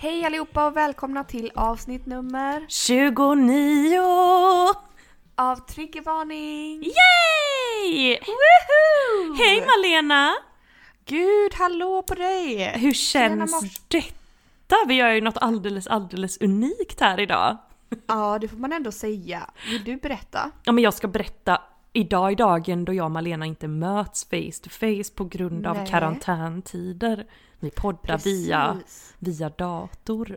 [0.00, 3.98] Hej allihopa och välkomna till avsnitt nummer 29!
[5.34, 6.82] av Triggervarning!
[6.82, 8.18] Yay!
[8.18, 9.34] Woohoo!
[9.38, 10.34] Hej Malena!
[11.04, 12.72] Gud, hallå på dig!
[12.78, 14.76] Hur känns detta?
[14.88, 17.56] Vi gör ju något alldeles, alldeles unikt här idag.
[18.06, 19.50] Ja, det får man ändå säga.
[19.70, 20.50] Vill du berätta?
[20.64, 21.60] Ja men jag ska berätta
[21.92, 25.86] idag i dagen då jag och Malena inte möts face to face på grund av
[25.86, 27.26] karantäntider.
[27.60, 29.14] Vi poddar via, Precis.
[29.18, 30.36] via dator.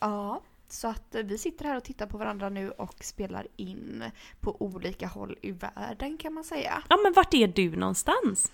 [0.00, 4.04] Ja, så att eh, vi sitter här och tittar på varandra nu och spelar in
[4.40, 6.82] på olika håll i världen kan man säga.
[6.88, 8.52] Ja men vart är du någonstans?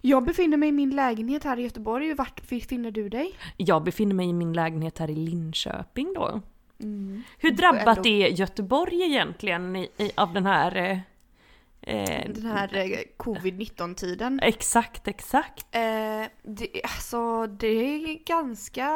[0.00, 2.14] Jag befinner mig i min lägenhet här i Göteborg.
[2.14, 3.34] Vart befinner du dig?
[3.56, 6.40] Jag befinner mig i min lägenhet här i Linköping då.
[6.80, 7.22] Mm.
[7.38, 11.02] Hur drabbat ändå- är Göteborg egentligen i, i, av den här...
[11.82, 14.40] Eh, Den här eh, covid-19-tiden.
[14.42, 15.66] Exakt, exakt.
[15.70, 15.80] Eh,
[16.42, 18.86] det, alltså, det är ganska,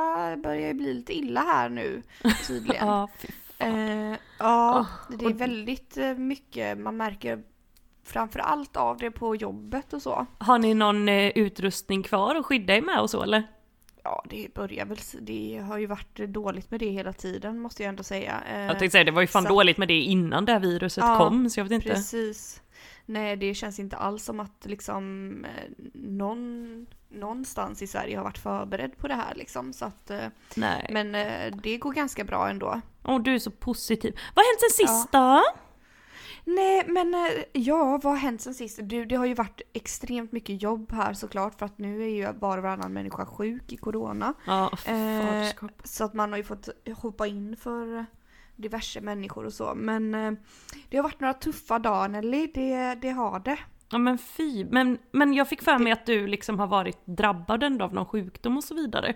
[0.43, 2.03] börjar ju bli lite illa här nu
[2.47, 2.87] tydligen.
[2.87, 3.09] Ja,
[3.59, 7.43] Eh, ja, Åh, det är väldigt eh, mycket, man märker
[8.05, 10.27] framför allt av det på jobbet och så.
[10.39, 13.43] Har ni någon eh, utrustning kvar att skydda er med och så eller?
[14.07, 17.89] Ja, det börjar väl, det har ju varit dåligt med det hela tiden måste jag
[17.89, 18.43] ändå säga.
[18.53, 20.61] Eh, Jag tänkte säga det var ju fan så- dåligt med det innan det här
[20.61, 21.89] viruset Ja, kom så jag vet inte.
[21.89, 22.63] Precis.
[23.07, 28.39] Nej, det känns inte alls som att liksom eh, någon, någonstans i Sverige har varit
[28.39, 29.73] förberedd på det här liksom.
[29.73, 30.87] Så att, eh, Nej.
[30.91, 31.13] men
[31.63, 32.81] det går ganska bra ändå.
[33.05, 34.19] Åh du är så positiv.
[34.35, 35.43] Vad har hänt sen sist då?
[36.49, 38.79] Nej, men eh, ja, vad har hänt sen sist?
[38.83, 42.29] Du, det har ju varit extremt mycket jobb här såklart för att nu är ju
[42.29, 44.35] och varannan människa sjuk i corona.
[44.47, 45.53] Ja, Eh.
[45.85, 48.07] Så att man har ju fått hoppa in för
[48.57, 49.75] diverse människor och så.
[49.75, 50.33] Men eh,
[50.89, 53.59] det har varit några tuffa dagar Nelly, det, det har det.
[53.91, 54.65] Ja men fy.
[54.65, 58.07] Men, men jag fick för mig att du liksom har varit drabbad ändå av någon
[58.07, 59.15] sjukdom och så vidare.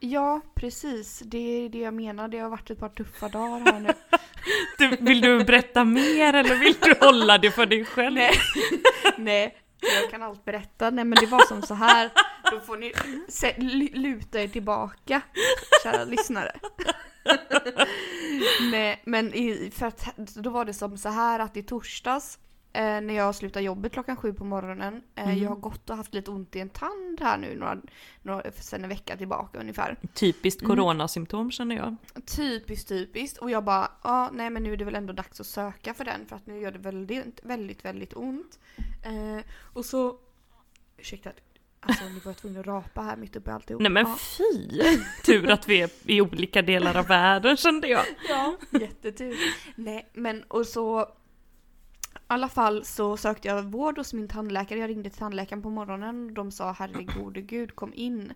[0.00, 1.18] Ja, precis.
[1.24, 2.28] Det är det jag menar.
[2.28, 3.88] Det har varit ett par tuffa dagar här nu.
[4.78, 8.14] Du, vill du berätta mer eller vill du hålla det för dig själv?
[8.14, 8.32] Nej.
[9.18, 9.56] Nej,
[10.02, 10.90] jag kan allt berätta.
[10.90, 12.10] Nej men det var som så här.
[12.52, 12.92] Då får ni
[13.28, 15.20] se, lu- luta er tillbaka,
[15.82, 16.52] kära lyssnare.
[18.70, 22.38] Nej men i, för att då var det som så här att i torsdags
[22.82, 25.02] när jag slutade jobbet klockan sju på morgonen.
[25.14, 25.42] Eh, Mm.
[25.42, 27.76] Jag har gått och haft lite ont i en tand här nu några,
[28.22, 29.96] några, sen en vecka tillbaka ungefär.
[30.14, 30.76] Typiskt Mm.
[30.76, 31.96] coronasymptom känner jag.
[32.36, 35.46] Typiskt typiskt och jag bara, ja nej men nu är det väl ändå dags att
[35.46, 38.58] söka för den för att nu gör det väldigt, väldigt, väldigt ont.
[39.04, 40.16] Eh, och så,
[40.96, 41.30] ursäkta,
[41.80, 43.82] alltså ni var tvungna att rapa här mitt uppe i alltihop.
[43.82, 44.80] Nej men fy!
[45.24, 48.04] Tur att vi är i olika delar av världen kände jag.
[48.28, 49.36] ja, jättetur.
[49.76, 51.08] Nej men och så
[52.26, 54.78] alla fall så sökte jag vård hos min tandläkare.
[54.78, 58.32] Jag ringde till tandläkaren på morgonen och de sa herregode gud kom in.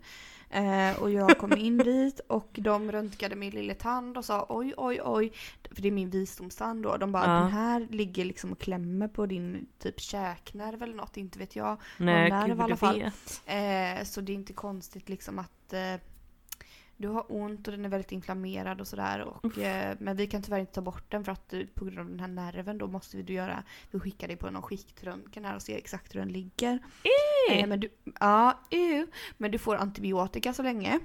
[0.49, 4.73] Eh, och jag kom in dit och de röntgade min lilla tand och sa oj
[4.77, 5.31] oj oj.
[5.71, 6.97] För det är min visdomstand då.
[6.97, 7.31] De bara Ja.
[7.39, 11.77] den här ligger liksom och klämmer på din typ käknerv eller något, inte vet jag.
[11.97, 13.01] Nej nerv gud i alla fall.
[13.45, 15.79] Eh, så det är inte konstigt liksom att eh,
[17.01, 19.21] du har ont och den är väldigt inflammerad och sådär.
[19.21, 21.99] Och, eh, men vi kan tyvärr inte ta bort den för att du, på grund
[21.99, 25.45] av den här nerven då måste vi då göra, vi skickar dig på någon skiktröntgen
[25.45, 26.79] här och ser exakt hur den ligger.
[27.51, 29.11] Eh, men du, ja, ew.
[29.37, 30.99] men du får antibiotika så länge.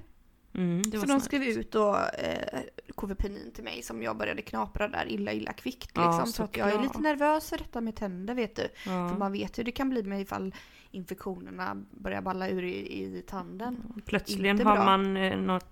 [0.57, 1.23] Mm, Så de snällt.
[1.23, 2.59] skrev ut då eh,
[2.97, 6.33] Kuvpenin till mig som jag började knapra där illa illa kvickt Ja, liksom.
[6.33, 8.61] så att jag är lite nervös för detta med tänder vet du.
[8.85, 9.09] Ja.
[9.09, 10.53] För man vet hur det kan bli med ifall
[10.91, 14.01] infektionerna börjar balla ur i, i tanden.
[14.05, 15.65] Plötsligen har man eh, något,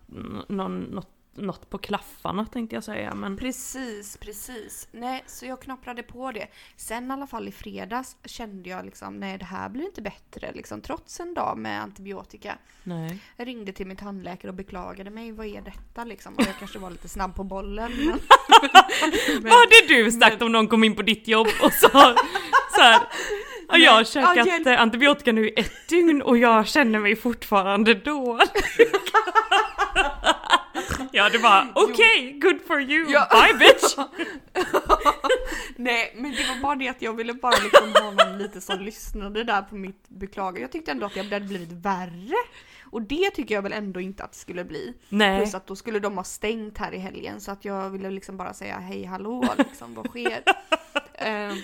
[0.49, 4.87] någon, något, något på klaffarna tänkte jag säga men Precis, precis.
[4.91, 6.47] Nej, så jag knaprade på det.
[6.75, 10.51] Sen i alla fall i fredags kände jag liksom, nej det här blir inte bättre
[10.53, 12.57] liksom, trots en dag med antibiotika.
[12.83, 13.19] nej.
[13.37, 16.35] Jag ringde till min tandläkare och beklagade mig, vad är detta liksom?
[16.35, 17.91] Och jag kanske var lite snabb på bollen.
[17.97, 18.19] Men,
[19.41, 21.89] Vad hade du sagt om någon kom in på ditt jobb och sa
[22.71, 23.01] så här,
[23.69, 24.03] "Ja, jag har Nej, ja,
[24.35, 28.47] käkat hjälp." eh, antibiotika nu i ett dygn och jag känner mig fortfarande dålig.
[31.15, 33.27] Ja det var okej, good for you, Ja.
[33.31, 33.95] bye bitch!
[35.75, 38.79] nej, men det var bara det att jag ville bara liksom ha någon lite som
[38.79, 40.61] lyssnade där på mitt beklagande.
[40.61, 42.35] Jag tyckte ändå att jag hade blivit värre.
[42.91, 44.93] Och det tycker jag väl ändå inte att det skulle bli.
[45.09, 45.39] Nej.
[45.39, 48.37] Plus att då skulle de ha stängt här i helgen så att jag ville liksom
[48.37, 50.43] bara säga hej hallå liksom, vad sker?
[51.17, 51.57] Ehm,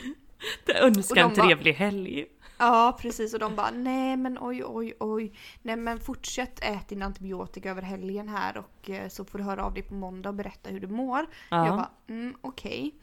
[0.75, 2.25] Önska Och en bara- trevlig helg.
[2.61, 5.33] Ja precis och de bara nej men oj oj oj.
[5.61, 9.63] Nej men fortsätt ät din antibiotika över helgen här och eh, så får du höra
[9.65, 11.25] av dig på måndag och berätta hur du mår.
[11.49, 11.65] Ja.
[11.65, 12.95] Jag bara mm okej.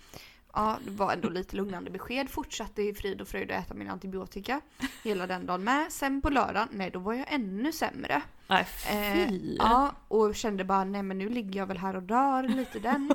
[0.53, 2.31] Ja det var ändå lite lugnande besked.
[2.31, 4.61] Fortsatte i frid och fröjd att äta min antibiotika
[5.05, 5.93] hela den dagen med.
[5.93, 8.23] Sen på lördagen, nej då var jag ännu sämre.
[8.47, 9.57] Nej Eh, fy.
[9.59, 13.15] ja och kände bara nej men nu ligger jag väl här och dör lite den.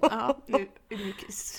[0.00, 1.12] Ja, nu, nu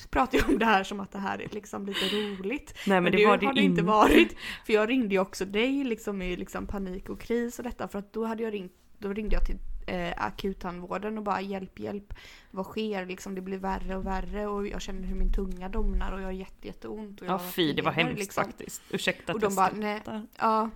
[0.10, 2.74] pratar jag om det här som att det här är liksom lite roligt.
[2.88, 4.36] Nej men det, var det har det inte in- varit.
[4.66, 8.00] För jag ringde ju också dig liksom i liksom panik och kris och detta för
[8.00, 9.58] att då hade jag ringt, då ringde jag till
[9.88, 12.14] eh, akuttandvården och bara hjälp, hjälp.
[12.52, 13.36] Vad sker liksom?
[13.36, 16.32] Det blir värre och värre och jag känner hur min tunga domnar och jag har
[16.32, 17.22] jätte, jätteont.
[17.22, 18.44] Och Ja fy det var hemskt liksom.
[18.44, 18.82] faktiskt.
[18.90, 20.28] Ursäkta Och de bara, skrattar.
[20.40, 20.70] Ja.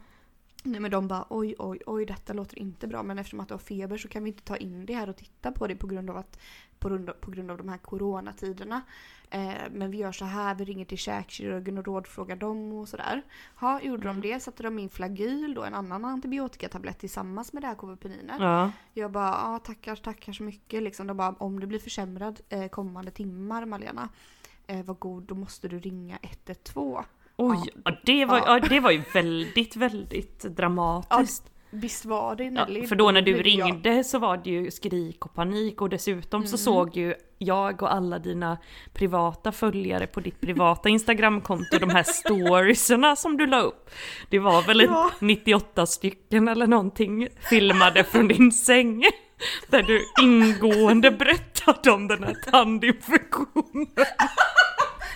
[0.63, 3.53] Nej men de bara oj oj oj detta låter inte bra men eftersom att du
[3.53, 5.87] har feber så kan vi inte ta in det här och titta på det på
[5.87, 6.39] grund av att
[6.79, 8.81] på grund av, på grund av de här coronatiderna.
[9.29, 13.21] Eh, men vi gör så här, vi ringer till käkkirurgen och rådfrågar dem och sådär.
[13.61, 17.67] Ja, gjorde de det satte de in flagyl då, en annan antibiotikatablett tillsammans med det
[17.67, 18.35] här kuvapeninet.
[18.39, 18.71] Ja.
[18.93, 21.07] Jag bara, ja tackar, tackar så mycket liksom.
[21.07, 24.09] De bara, om du blir försämrad eh, kommande timmar Malena,
[24.67, 27.03] eh, var god, då måste du ringa 112.
[27.39, 28.43] Oj, ja, det, var, Ja.
[28.61, 28.67] ja.
[28.69, 31.43] det var ju väldigt, väldigt dramatiskt.
[31.71, 32.87] Visst var det Ja, Nelly?
[32.87, 36.57] för då när du ringde så var det ju skrik och panik och dessutom så
[36.57, 38.57] såg ju jag och alla dina
[38.93, 43.89] privata följare på ditt privata instagramkonto de här storiesarna som du la upp.
[44.29, 45.11] Det var väl Ja.
[45.19, 49.03] 98 stycken eller någonting filmade från din säng.
[49.67, 53.87] Där du ingående berättade om den här tandinfektionen.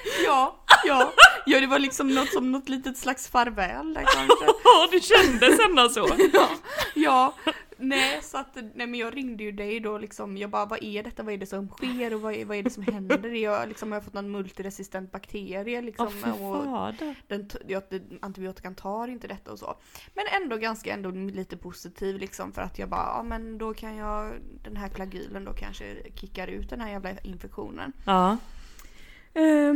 [0.26, 0.56] Ja,
[0.86, 1.14] ja.
[1.46, 4.46] Ja, det var liksom något som något litet slags farväl där kanske.
[4.64, 6.08] Ja, det kändes ändå så.
[6.34, 6.50] Ja,
[6.96, 7.34] ja.
[7.78, 11.04] Nej, så att, nej men jag ringde ju dig då liksom, jag bara vad är
[11.04, 13.30] detta, vad är det som sker och vad är, vad är det som händer?
[13.30, 16.08] Jag liksom, har jag fått någon multiresistent bakterie liksom.
[16.12, 16.66] fy och
[17.28, 19.76] den, t- ja, det- antibiotikan tar inte detta och så.
[20.14, 23.96] Men ändå ganska ändå lite positiv liksom för att jag bara, ja men då kan
[23.96, 24.34] jag,
[24.64, 25.86] den här klagylen då kanske
[26.16, 27.94] kickar ut den här jävla infektionen.
[28.06, 28.38] Ja.
[29.34, 29.76] Eh,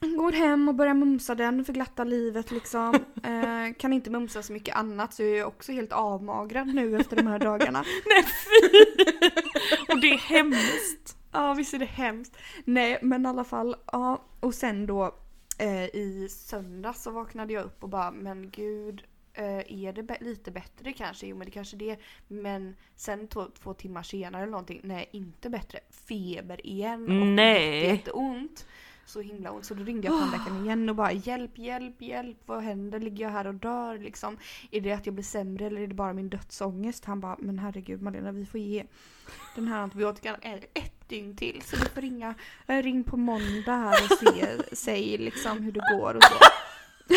[0.00, 2.94] går hem och börjar mumsa den för glatta livet liksom.
[3.22, 7.16] Eh, kan inte mumsa så mycket annat så jag är också helt avmagrad nu efter
[7.16, 7.84] de här dagarna.
[8.06, 8.84] Nej fy!
[9.92, 11.16] Och det är hemskt.
[11.32, 12.36] Ja visst är det hemskt.
[12.64, 14.22] Nej men i alla fall, ja.
[14.40, 15.14] Och sen då
[15.58, 19.02] eh, i söndag så vaknade jag upp och bara men gud
[19.42, 21.26] är det lite bättre kanske?
[21.26, 21.96] Jo men det kanske det.
[22.28, 25.78] Men sen två, två timmar senare eller någonting, nej inte bättre.
[26.08, 27.74] Feber igen och Nej.
[27.76, 28.66] jätte- jätteont.
[29.08, 29.64] Så himla ont.
[29.64, 32.36] Så då ringde jag tandläkaren igen och bara hjälp, hjälp, hjälp.
[32.46, 33.00] Vad händer?
[33.00, 34.38] Ligger jag här och dör liksom?
[34.70, 37.04] Är det att jag blir sämre eller är det bara min dödsångest?
[37.04, 38.84] Han bara men herregud Malena vi får ge
[39.54, 40.36] den här antibiotikan
[40.74, 41.62] ett dygn till.
[41.64, 42.34] Så du får ringa,
[42.66, 44.46] eh, ring på måndag här och se,
[44.76, 46.34] säg liksom hur det går och så.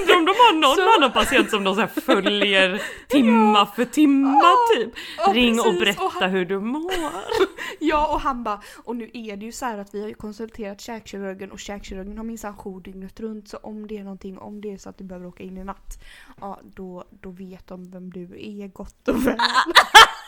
[0.00, 4.28] Undrar om de har någon Så- annan patient som de så följer timma för timma
[4.42, 4.92] Ja, typ.
[5.18, 5.80] ja, Ring och precis.
[5.80, 6.92] berätta Och han- hur du mår.
[7.78, 10.14] Ja och han bara, och nu är det ju så här att vi har ju
[10.14, 14.60] konsulterat käkkirurgen och käkkirurgen har minsann jour dygnet runt så om det är någonting, om
[14.60, 16.02] det är så att du behöver åka in i natt,
[16.40, 19.38] ja då, då vet de vem du är gott och väl.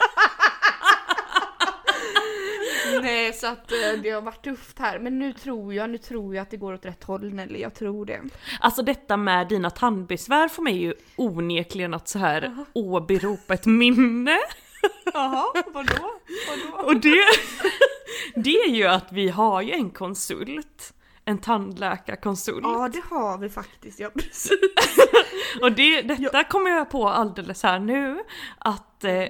[3.02, 6.34] Nej så att eh, det har varit tufft här men nu tror jag, nu tror
[6.34, 8.20] jag att det går åt rätt håll Nelly, jag tror det.
[8.60, 14.38] Alltså detta med dina tandbesvär får mig ju onekligen att så här åberopa ett minne.
[15.14, 15.92] Jaha, vadå?
[16.48, 16.86] vadå?
[16.86, 17.24] Och det,
[18.34, 20.94] det är ju att vi har ju en konsult.
[21.24, 22.62] En tandläkarkonsult.
[22.62, 24.58] Ja det har vi faktiskt, ja precis.
[25.62, 28.22] Och det, detta kommer jag på alldeles här nu,
[28.58, 29.24] att, eh,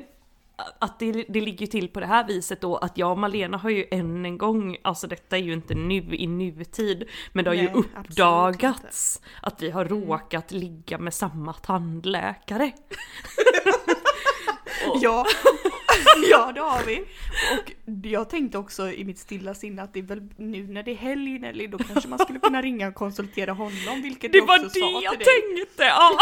[0.79, 3.71] att det, det ligger till på det här viset då att jag och Malena har
[3.71, 7.57] ju än en gång, alltså detta är ju inte nu i nutid, men det har
[7.57, 12.73] Nej, ju uppdagats att vi har råkat ligga med samma tandläkare.
[15.01, 15.27] Ja.
[16.31, 17.01] ja det har vi.
[17.53, 17.73] Och
[18.07, 20.95] jag tänkte också i mitt stilla sinne att det är väl nu när det är
[20.97, 24.55] helg Nelly då kanske man skulle kunna ringa och konsultera honom vilket Det jag var
[24.65, 25.29] också det sa jag till dig.
[25.57, 25.85] tänkte!
[25.85, 26.19] Ja.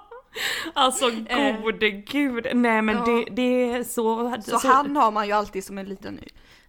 [0.74, 1.60] Alltså Eh.
[1.62, 3.04] gode gud, nej men Ja.
[3.06, 4.36] det, det är så...
[4.42, 6.20] Så han har man ju alltid som en liten,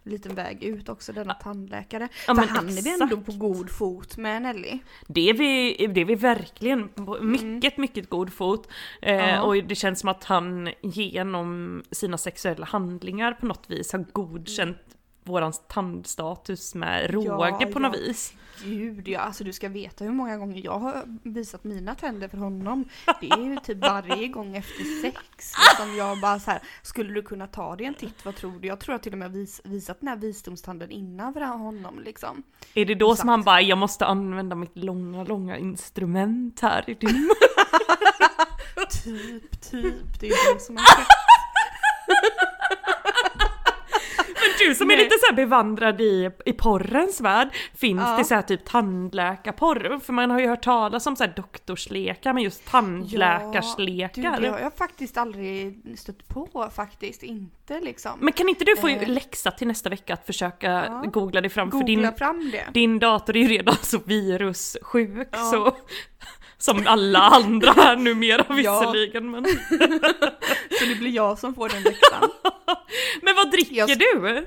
[0.02, 2.08] liten väg ut också denna tandläkare.
[2.26, 3.00] Ja, För men han är exakt.
[3.02, 4.78] ändå på god fot med Nelly.
[5.08, 8.68] Det är vi, det är vi verkligen på mycket, mycket god fot.
[9.02, 9.28] Eh, Mm.
[9.34, 9.42] Ja.
[9.42, 14.78] Och det känns som att han genom sina sexuella handlingar på något vis har godkänt
[15.24, 18.02] våran tandstatus med råge Ja, på något ja.
[18.02, 18.34] vis.
[18.64, 22.36] Gud ja, alltså du ska veta hur många gånger jag har visat mina tänder för
[22.36, 22.84] honom.
[23.20, 25.20] Det är ju typ varje gång efter sex.
[25.70, 28.68] Liksom jag bara så här, skulle du kunna ta dig en titt, vad tror du?
[28.68, 32.42] Jag tror jag till och med vis, visat den här visdomstanden innan för honom liksom.
[32.74, 33.28] Är det då som Exakt.
[33.28, 37.30] han bara, jag måste använda mitt långa, långa instrument här i din?
[39.04, 41.06] Typ, typ, det är det som har skett.
[44.40, 48.16] Men du som är lite så här bevandrad i, i porrens värld, finns Ja.
[48.18, 50.00] det så här typ tandläkarporr?
[50.04, 54.22] För man har ju hört talas om så här doktorslekar, men just tandläkarslekar.
[54.36, 58.12] Du, det har jag faktiskt aldrig stött på faktiskt, inte liksom.
[58.20, 59.08] Men kan inte du få Eh.
[59.08, 61.02] läxa till nästa vecka att försöka Ja.
[61.12, 61.70] googla dig fram?
[61.70, 62.64] För Googla din, fram det.
[62.80, 65.38] din dator är ju redan så virussjuk Ja.
[65.38, 65.76] så
[66.60, 69.30] som alla andra här numera visserligen.
[69.30, 69.44] Men,
[70.78, 72.30] Så det blir jag som får den läxan.
[73.22, 74.46] men vad dricker Jag- du?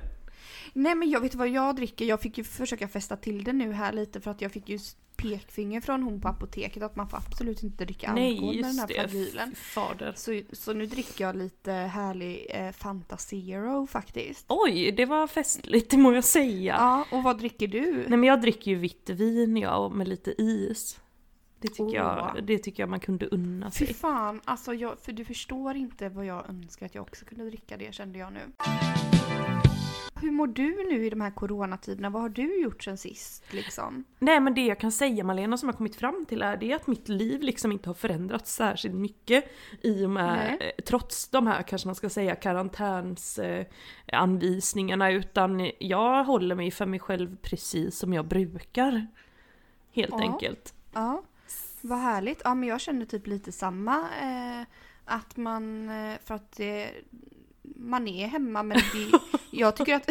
[0.74, 3.72] Nej men jag vet vad jag dricker, jag fick ju försöka fästa till det nu
[3.72, 4.80] här lite för att jag fick ju
[5.16, 8.80] pekfinger från hon på apoteket att man får absolut inte dricka alkohol Nej med den
[8.80, 10.14] här fader.
[10.16, 14.46] Så, så nu dricker jag lite härlig eh, Fanta Zero faktiskt.
[14.48, 16.76] Oj, det var festligt må jag säga.
[16.80, 17.92] Ja, och vad dricker du?
[18.08, 21.00] Nej men jag dricker ju vitt vin jag med lite is.
[21.64, 21.94] Det tycker, Åh.
[22.36, 23.96] jag, det tycker jag man kunde unna Fy sig.
[23.96, 27.78] fan, alltså jag, för du förstår inte vad jag önskar att jag också kunde dricka
[27.78, 28.40] det kände jag nu.
[30.22, 32.10] Hur mår du nu i de här coronatiderna?
[32.10, 34.04] Vad har du gjort sen sist liksom?
[34.20, 36.88] Nej men det jag kan säga Malena som jag kommit fram till är det att
[36.88, 39.46] mitt liv liksom inte har förändrats särskilt mycket
[39.82, 40.74] i och med, Nej.
[40.78, 43.66] eh, trots de här kanske man ska säga karantäns eh,
[45.12, 49.08] utan jag håller mig för mig själv precis som jag brukar.
[49.92, 50.20] Helt Ja.
[50.22, 50.74] enkelt.
[50.94, 51.24] Ja,
[51.84, 52.42] vad härligt.
[52.44, 53.96] Ja, men jag känner typ lite samma.
[54.22, 54.68] Eh,
[55.06, 56.92] att man, eh, för att det,
[57.76, 59.20] man är hemma men det,
[59.58, 60.10] jag tycker att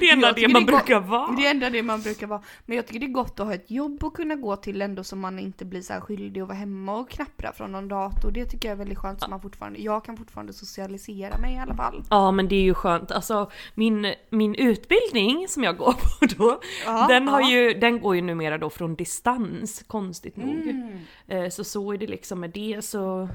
[0.00, 1.36] Det är enda det man det brukar vara.
[1.36, 2.42] det är ändå det man brukar vara.
[2.66, 5.04] Men jag tycker det är gott att ha ett jobb och kunna gå till ändå
[5.04, 8.30] så man inte blir så här skyldig att vara hemma och knappra från någon dator.
[8.30, 11.58] Det tycker jag är väldigt skönt så man fortfarande, jag kan fortfarande socialisera mig i
[11.58, 12.02] alla fall.
[12.10, 16.60] Ja men det är ju skönt, alltså min, min utbildning som jag går på då,
[16.86, 17.50] Ja, den, har ja.
[17.50, 20.48] ju, den går ju numera då från distans, konstigt nog.
[20.68, 20.98] Mm.
[21.28, 23.28] Eh, Så så är det liksom med det så...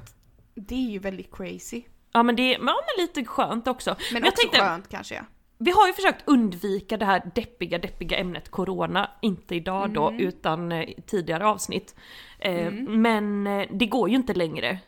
[0.56, 1.84] Det är ju väldigt crazy.
[2.14, 3.96] Ja men det ja, men lite skönt också.
[4.14, 5.16] Men, jag också tänkte, skönt kanske.
[5.16, 5.22] ja.
[5.58, 10.20] vi har ju försökt undvika det här deppiga, deppiga ämnet corona, inte idag då, Mm.
[10.28, 11.96] utan eh, tidigare avsnitt.
[12.40, 14.80] Eh, Men eh, det går ju inte längre.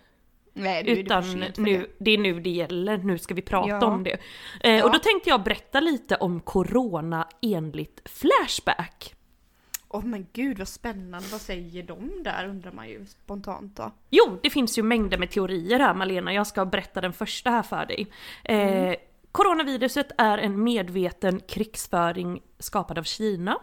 [0.57, 1.87] Nej, nu är det Utan för nu, det.
[2.05, 3.85] det är nu det gäller, nu ska vi prata Ja.
[3.85, 4.17] om det.
[4.63, 4.83] Ja.
[4.83, 9.14] Och då tänkte jag berätta lite om corona enligt Flashback.
[9.95, 13.91] Åh men gud vad spännande, vad säger de där undrar man ju spontant då.
[14.09, 17.63] Jo, det finns ju mängder med teorier här Malena, jag ska berätta den första här
[17.63, 18.07] för dig.
[18.43, 18.95] Eh, Mm.
[19.31, 23.57] Coronaviruset är en medveten krigsföring skapad av Kina.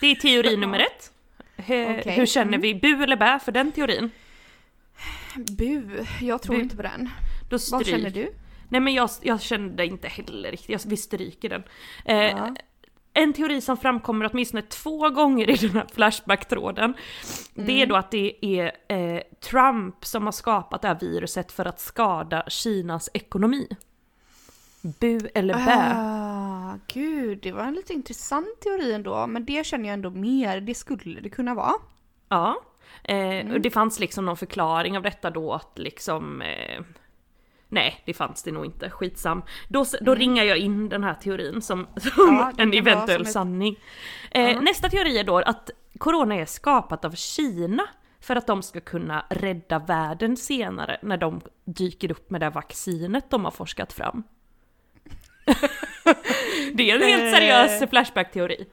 [0.00, 1.12] Det är teori nummer ett.
[1.56, 2.60] He- Okej, Hur känner mm.
[2.60, 4.10] vi, bu eller bä för den teorin?
[5.36, 6.62] Bu, jag tror Bu.
[6.62, 7.10] inte på den.
[7.50, 8.32] Då Vad känner du?
[8.68, 11.62] Nej men jag, jag kände inte heller riktigt, jag, vi stryker den.
[12.04, 12.54] Eh, Ja.
[13.18, 16.94] En teori som framkommer åtminstone två gånger i den här Flashback-tråden,
[17.54, 17.76] det Mm.
[17.82, 19.20] är då att det är eh,
[19.50, 23.68] Trump som har skapat det här viruset för att skada Kinas ekonomi.
[24.82, 25.92] Bu eller bä?
[25.96, 29.26] Ah, gud, det var en lite intressant teori ändå.
[29.26, 31.72] Men det känner jag ändå mer, det skulle det kunna vara.
[32.28, 32.56] Ja.
[33.04, 33.52] Eh, Mm.
[33.54, 36.42] och det fanns liksom någon förklaring av detta då att liksom...
[36.42, 36.80] Eh,
[37.68, 38.90] nej, det fanns det nog inte.
[38.90, 39.42] Skitsam.
[39.68, 42.34] Då, då ringar jag in den här teorin som, som Mm.
[42.34, 43.76] Ja, en eventuell som ett- sanning.
[44.30, 44.60] Eh, Ja.
[44.60, 47.82] Nästa teori är då att corona är skapat av Kina
[48.20, 53.30] för att de ska kunna rädda världen senare när de dyker upp med det vaccinet
[53.30, 54.22] de har forskat fram.
[56.74, 57.88] det är en helt seriös Eh.
[57.88, 58.66] Flashback-teori.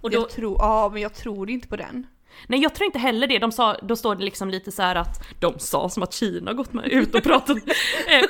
[0.00, 2.06] Och då, Jag tror, ja, men jag tror inte på den.
[2.48, 4.94] Nej jag tror inte heller det, de sa, då står det liksom lite så här
[4.96, 7.58] att de sa som att Kina gått med ut och pratat.
[8.08, 8.22] Eh,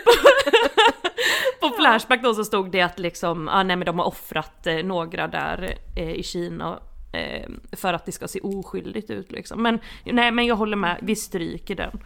[1.61, 4.77] på, Flashback då så stod det att liksom, ah, nej men de har offrat eh,
[4.77, 6.79] några där eh, i Kina
[7.13, 9.63] eh, för att det ska se oskyldigt ut liksom.
[9.63, 12.01] Men nej men jag håller med, vi stryker den.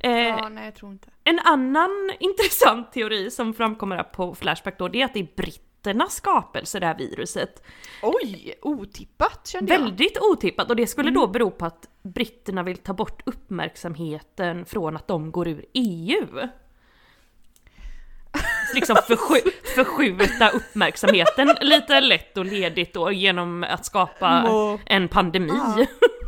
[0.00, 1.08] Eh, Ja, nej jag tror inte.
[1.24, 5.24] en annan intressant teori som framkommer här på Flashback då, det är att det är
[5.84, 7.62] britternas skapelse det här viruset.
[8.02, 9.80] Oj, otippat kände jag.
[9.80, 14.96] Väldigt otippat och det skulle då bero på att britterna vill ta bort uppmärksamheten från
[14.96, 16.48] att de går ur EU.
[18.74, 25.52] Liksom försky förskjuta uppmärksamheten lite lätt och ledigt då genom att skapa Må- en pandemi.
[25.76, 25.86] Ja.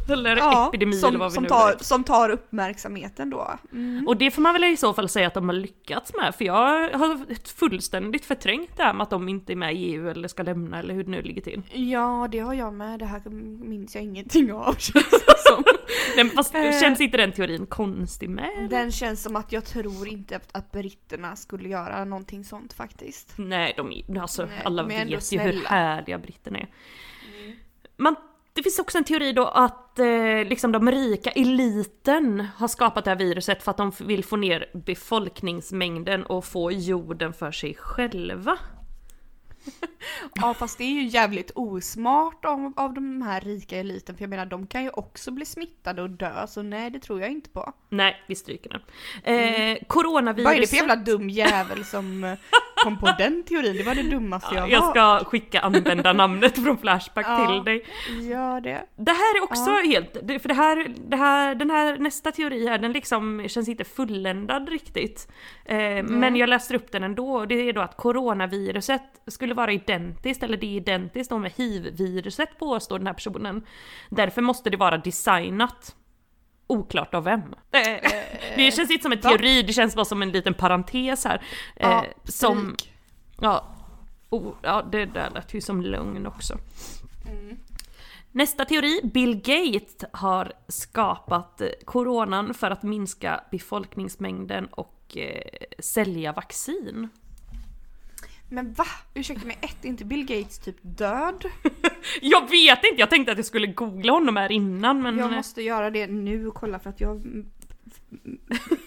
[0.09, 1.85] Eller Ja, epidemi som, eller vad vi som, nu tar, vet.
[1.85, 3.59] som tar uppmärksamheten då.
[3.73, 4.09] Mm.
[4.09, 6.45] Och det får man väl i så fall säga att de har lyckats med, för
[6.45, 10.29] jag har fullständigt förträngt det här med att de inte är med i EU eller
[10.29, 11.63] ska lämna eller hur det nu ligger till.
[11.73, 12.99] Ja, det har jag med.
[12.99, 13.31] Det här
[13.65, 15.65] minns jag ingenting av känns det som.
[16.17, 16.81] Nej, fast Eh.
[16.81, 18.67] känns inte den teorin konstig med?
[18.71, 23.33] Den känns som att jag tror inte att, britterna skulle göra någonting sånt faktiskt.
[23.37, 26.69] Nej, de alltså Nej, alla vet ju hur härliga britterna är.
[27.97, 28.17] Man,
[28.57, 33.11] det finns också en teori då att eh, liksom de rika eliten har skapat det
[33.11, 38.59] här viruset för att de vill få ner befolkningsmängden och få jorden för sig själva.
[40.35, 44.31] Ja fast det är ju jävligt osmart av, av de här rika eliten för jag
[44.31, 47.51] menar de kan ju också bli smittade och dö så nej det tror jag inte
[47.51, 47.73] på.
[47.89, 48.83] Nej, vi stryker den.
[49.35, 50.45] Eh, coronaviruset...
[50.45, 52.21] Vad är det för jävla dum jävel som
[52.87, 53.77] kom på den teorin?
[53.77, 57.47] Det var det dummaste jag Ja, har jag ska skicka användarnamnet från Flashback Ja.
[57.47, 57.85] till dig.
[58.31, 58.87] Gör det.
[58.97, 62.69] Det här är också helt, det- för det här, det här, den här nästa teori
[62.69, 65.29] här, den liksom känns inte fulländad riktigt.
[65.65, 69.73] Eh, men jag läser upp den ändå, och det är då att coronaviruset skulle vara
[69.73, 73.67] identiskt, eller det är identiskt då med hiv-viruset påstår den här personen.
[74.11, 75.95] Därför måste det vara designat.
[76.67, 77.41] Oklart av vem.
[77.73, 77.81] Eh,
[78.57, 79.31] det känns inte som en va?
[79.31, 81.43] teori, det känns bara som en liten parentes här.
[81.77, 82.77] Eh, Ja, som,
[83.41, 83.65] ja,
[84.31, 86.59] oh, ja, det där lät ju som lögn också.
[88.37, 95.43] Nästa teori, Bill Gates har skapat eh, coronan för att minska befolkningsmängden och eh,
[95.79, 97.09] sälja vaccin.
[98.49, 98.85] Men va?
[99.15, 101.45] Ursäkta mig, ett, är inte Bill Gates typ död?
[102.23, 105.19] Jag vet inte, jag tänkte att jag skulle googla honom här innan men...
[105.19, 107.23] Jag måste göra det nu och kolla för att jag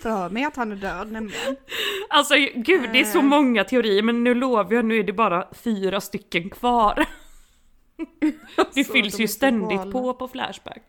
[0.02, 1.56] för mig att han är död nämligen.
[2.10, 3.24] Alltså gud, det är så Eh.
[3.24, 7.06] många teorier men nu lovar jag, nu är det bara fyra stycken kvar.
[8.74, 10.84] Det Så fylls ju ständigt på på Flashback.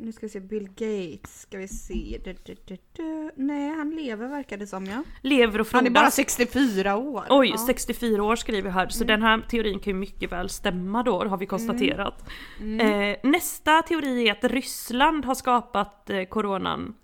[0.00, 2.20] Nu ska vi se, Bill Gates, ska vi se.
[2.24, 3.30] Du, du, du, du.
[3.34, 5.02] Nej, han lever verkar det som ja.
[5.22, 6.14] Lever och Han är bara frodas.
[6.14, 7.24] 64 år.
[7.28, 7.54] Oj, ja.
[7.54, 7.66] Mm.
[7.66, 11.36] 64 år skriver här, så den här teorin kan ju mycket väl stämma då, har
[11.36, 12.28] vi konstaterat.
[12.60, 13.10] Mm.
[13.12, 16.94] Eh, nästa teori är att Ryssland har skapat eh, coronan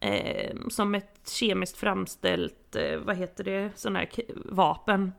[0.00, 4.08] eh, som ett kemiskt framställt, eh, vad heter det, sån här
[4.44, 5.12] vapen.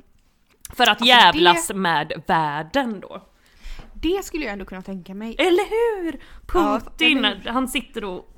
[0.74, 3.22] För att Alltså, jävlas med världen då.
[4.02, 5.36] Det skulle jag ändå kunna tänka mig.
[5.40, 5.70] Eller
[6.04, 6.20] hur?
[6.54, 8.36] Ja, Putin, eller han sitter och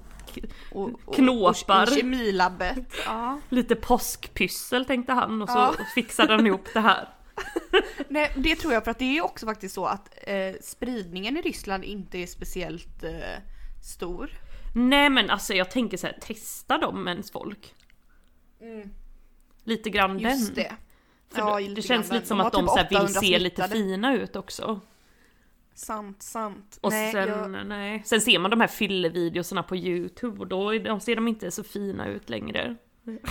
[1.13, 1.83] Knåpar.
[1.83, 2.93] Och, kemilabbet.
[3.05, 3.39] Ja.
[3.49, 5.73] lite påskpyssel tänkte han och så Ja.
[5.95, 7.09] fixade han ihop det här.
[8.09, 11.37] Nej, det tror jag för att det är ju också faktiskt så att eh, spridningen
[11.37, 13.11] i Ryssland inte är speciellt eh,
[13.83, 14.29] stor.
[14.75, 17.73] Nej men alltså jag tänker så här, testa dem ens folk.
[19.63, 20.23] Lite grann Mm.
[20.31, 20.63] Just den.
[20.63, 20.75] det.
[21.35, 24.13] För Ja, det, känns lite som att de typ så vill 800 se lite fina
[24.13, 24.79] ut också.
[25.73, 26.77] Sant, sant.
[26.81, 28.01] Och Nej, sen, jag, nej.
[28.05, 31.63] sen ser man de här fyllevideorna på youtube och då de, ser de inte så
[31.63, 32.75] fina ut längre.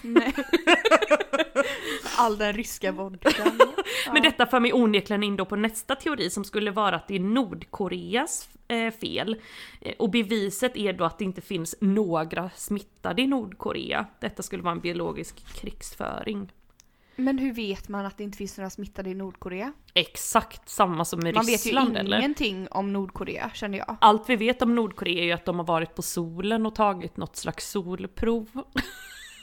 [0.02, 0.34] nej.
[2.18, 3.58] All den ryska vodkan.
[4.12, 7.14] Men detta för mig onekligen in då på nästa teori som skulle vara att det
[7.14, 9.36] är Nordkoreas eh, fel.
[9.80, 14.06] Eh, och beviset är då att det inte finns några smittade i Nordkorea.
[14.20, 16.52] Detta skulle vara en biologisk krigsföring.
[17.20, 19.72] Men hur vet man att det inte finns några smittade i Nordkorea?
[19.94, 22.18] Exakt samma som i Man Ryssland vet ju eller?
[22.18, 23.96] ingenting om Nordkorea känner jag.
[24.00, 27.16] Allt vi vet om Nordkorea är ju att de har varit på solen och tagit
[27.16, 28.48] något slags solprov.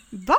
[0.09, 0.35] Va?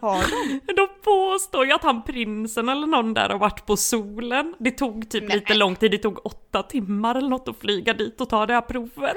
[0.00, 0.60] Har de?
[0.76, 4.54] De påstår ju att han prinsen eller någon där har varit på solen.
[4.58, 5.36] Det tog typ Nej.
[5.36, 8.54] lite lång tid, det tog åtta timmar eller något att flyga dit och ta det
[8.54, 9.16] här provet.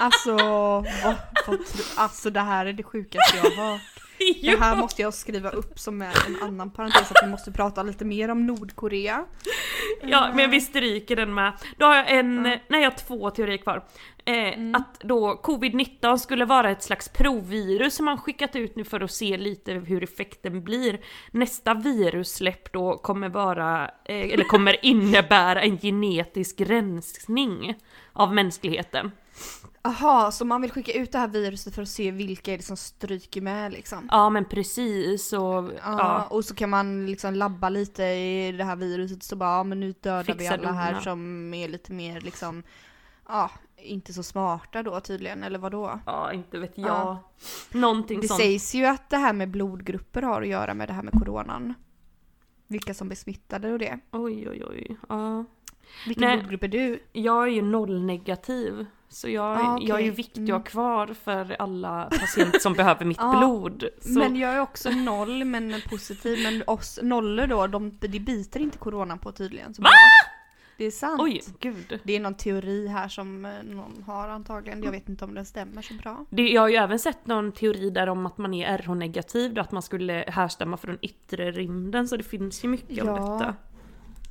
[0.00, 0.86] Alltså, vad,
[1.46, 1.58] vad,
[1.96, 3.80] alltså det här är det sjukaste jag har hört.
[4.42, 7.82] Det här måste jag skriva upp som är en annan parentes att vi måste prata
[7.82, 9.24] lite mer om Nordkorea.
[10.02, 11.52] Ja, men vi stryker den med.
[11.76, 13.84] Då har jag en, nej jag har två teorier kvar.
[14.28, 19.00] Eh, Att då covid-19 skulle vara ett slags provvirus som man skickat ut nu för
[19.00, 21.00] att se lite hur effekten blir.
[21.30, 27.74] Nästa virussläpp då kommer vara, eh, eller kommer innebära en genetisk rensning
[28.12, 29.10] av mänskligheten.
[29.82, 32.62] Aha, så man vill skicka ut det här viruset för att se vilka är det
[32.62, 34.08] som stryker med liksom?
[34.10, 36.26] Ja men precis och Ja, ja.
[36.30, 39.80] och så kan man liksom labba lite i det här viruset så bara, ja men
[39.80, 42.62] nu dödar vi Fixa alla här som är lite mer liksom,
[43.28, 43.50] ja,
[43.82, 46.00] inte så smarta då tydligen, eller vad då?
[46.06, 46.86] Ja, inte vet jag.
[46.88, 47.30] Ja.
[47.72, 48.40] Någonting Det sånt.
[48.40, 51.74] sägs ju att det här med blodgrupper har att göra med det här med coronan.
[52.66, 53.98] Vilka som blir smittade och det.
[54.12, 54.96] Oj oj oj.
[55.08, 55.44] Ja.
[56.06, 56.36] Vilken Nej.
[56.38, 57.02] blodgrupp är du?
[57.12, 58.86] Jag är ju nollnegativ.
[59.10, 59.88] Så jag, Ah, okej.
[59.88, 60.62] jag är ju viktig ha Mm.
[60.62, 63.84] kvar för alla patienter som behöver mitt Ja, blod.
[64.00, 66.38] Så, Men jag är också noll men positiv.
[66.42, 69.74] Men oss nollor då, de, det biter inte corona på tydligen.
[69.74, 69.88] Så Va?
[69.88, 70.32] bra.
[70.78, 71.20] Det är sant.
[71.22, 72.00] Oj, gud.
[72.04, 74.82] Det är någon teori här som eh, någon har antagligen.
[74.82, 76.24] Jag vet inte om den stämmer så bra.
[76.30, 79.72] Det, jag har ju även sett någon teori där om att man är RH-negativ, att
[79.72, 83.14] man skulle härstamma från yttre rymden, så det finns ju mycket om Ja.
[83.14, 83.54] detta.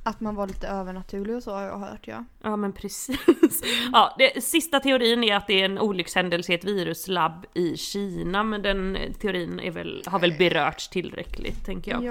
[0.08, 2.24] Att man var lite övernaturlig och så har jag hört ja.
[2.42, 3.18] Ja men precis.
[3.92, 8.42] Ja, det, sista teorin är att det är en olyckshändelse i ett viruslabb i Kina,
[8.42, 12.02] men den eh, teorin är väl, har väl berörts tillräckligt tänker jag.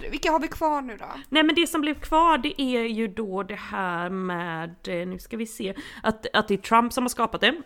[0.00, 0.08] Det.
[0.08, 1.04] Vilka har vi kvar nu då?
[1.28, 5.18] Nej men det som blev kvar det är ju då det här med, eh, nu
[5.18, 7.62] ska vi se, att, att det är Trump som har skapat det.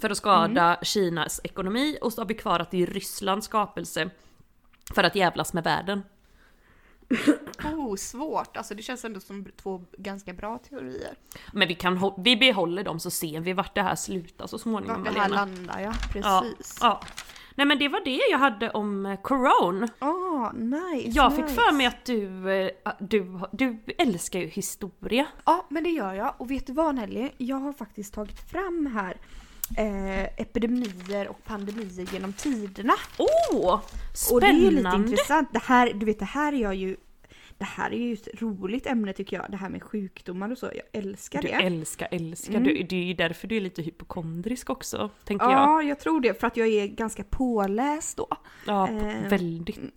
[0.00, 4.10] För att skada Kinas ekonomi och så har vi kvar att det är Rysslands skapelse
[4.94, 6.02] för att jävlas med världen.
[7.64, 8.56] Oh, svårt.
[8.56, 11.14] Alltså det känns ändå som två ganska bra teorier.
[11.52, 15.04] Men vi, kan, vi behåller dem så ser vi vart det här slutar så småningom.
[15.04, 15.46] Vart det här Malena.
[15.46, 16.78] landar ja, ja, precis.
[16.80, 17.00] ja.
[17.54, 19.88] Nej men det var det jag hade om eh, Corona.
[19.98, 21.08] Ah, nice.
[21.08, 21.54] Jag fick nice.
[21.54, 22.70] för mig att du, eh,
[23.00, 25.26] du, du älskar ju historia.
[25.44, 26.34] Ja, men det gör jag.
[26.38, 27.30] Och vet du vad Nelly?
[27.38, 29.16] Jag har faktiskt tagit fram här
[29.78, 32.92] eh, epidemier och pandemier genom tiderna.
[33.18, 33.80] Åh!
[34.32, 35.10] Och det är ju lite spännande!
[35.10, 35.48] intressant.
[35.52, 36.96] Det här, du vet, det här är jag ju
[37.58, 40.66] det här är ju ett roligt ämne tycker jag, det här med sjukdomar och så.
[40.66, 41.54] Jag älskar Du det.
[41.54, 42.52] älskar, älskar.
[42.54, 42.64] Mm.
[42.64, 45.52] Du, det är ju därför du är lite hypokondrisk också, tänker jag.
[45.52, 46.40] Ja, jag tror det.
[46.40, 48.26] För att jag är ganska påläst då.
[48.66, 49.28] Ja, Eh.
[49.28, 49.96] väldigt.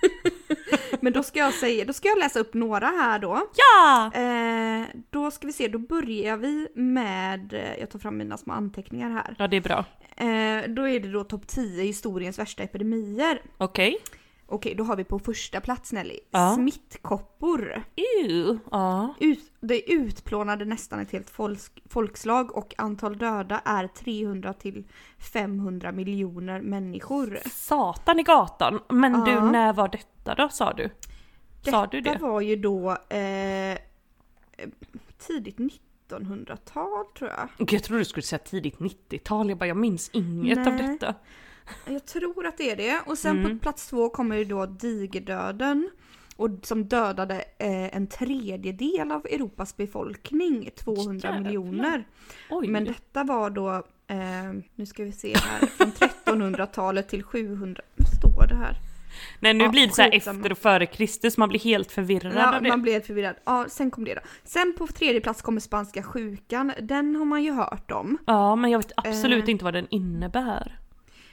[1.00, 3.40] Men då ska jag säga, då ska jag läsa upp några här då.
[3.56, 4.10] Ja!
[4.14, 8.52] Eh, då ska vi se, då börjar vi med, eh, jag tar fram mina små
[8.52, 9.34] anteckningar här.
[9.38, 9.84] Ja, det är bra.
[10.16, 13.42] Eh, då är det då topp 10 historiens värsta epidemier.
[13.58, 13.98] Okej.
[14.52, 16.54] Okej, då har vi på första plats Nelly, Ja.
[16.54, 17.82] smittkoppor.
[18.24, 18.58] Ew.
[18.70, 19.14] Ja.
[19.20, 24.84] Ut, det utplånade nästan ett helt folk, folkslag och antal döda är 300 till
[25.32, 27.38] 500 miljoner människor.
[27.50, 28.80] Satan i gatan.
[28.88, 29.24] Men Ja.
[29.24, 30.90] du, när var detta då, sa du?
[31.64, 32.24] Sa du Detta det?
[32.24, 33.78] var ju då eh,
[35.26, 35.58] tidigt
[36.10, 37.70] 1900-tal tror jag.
[37.72, 39.48] Jag trodde du skulle säga tidigt 90-tal.
[39.48, 40.82] Jag bara, jag minns inget av Nej.
[40.88, 41.14] detta.
[41.86, 43.00] Jag tror att det är det.
[43.06, 43.58] Och sen Mm.
[43.58, 45.90] på plats två kommer ju då digerdöden.
[46.36, 51.40] Och som dödade eh, en tredjedel av Europas befolkning, 200 Jävlar.
[51.44, 52.04] miljoner.
[52.50, 52.68] Oj.
[52.68, 53.70] Men detta var då,
[54.06, 58.76] eh, nu ska vi se här, från 1300-talet till 700, vad står det här?
[59.40, 62.56] Nej, nu Ja, blir det så efter och före Kristus, man blir helt förvirrad Ja,
[62.56, 62.68] av det.
[62.68, 63.34] man blev helt förvirrad.
[63.44, 64.20] Ja, sen kom det då.
[64.44, 68.18] Sen på tredje plats kommer spanska sjukan, den har man ju hört om.
[68.26, 69.50] Ja, men jag vet absolut Eh.
[69.50, 70.78] inte vad den innebär.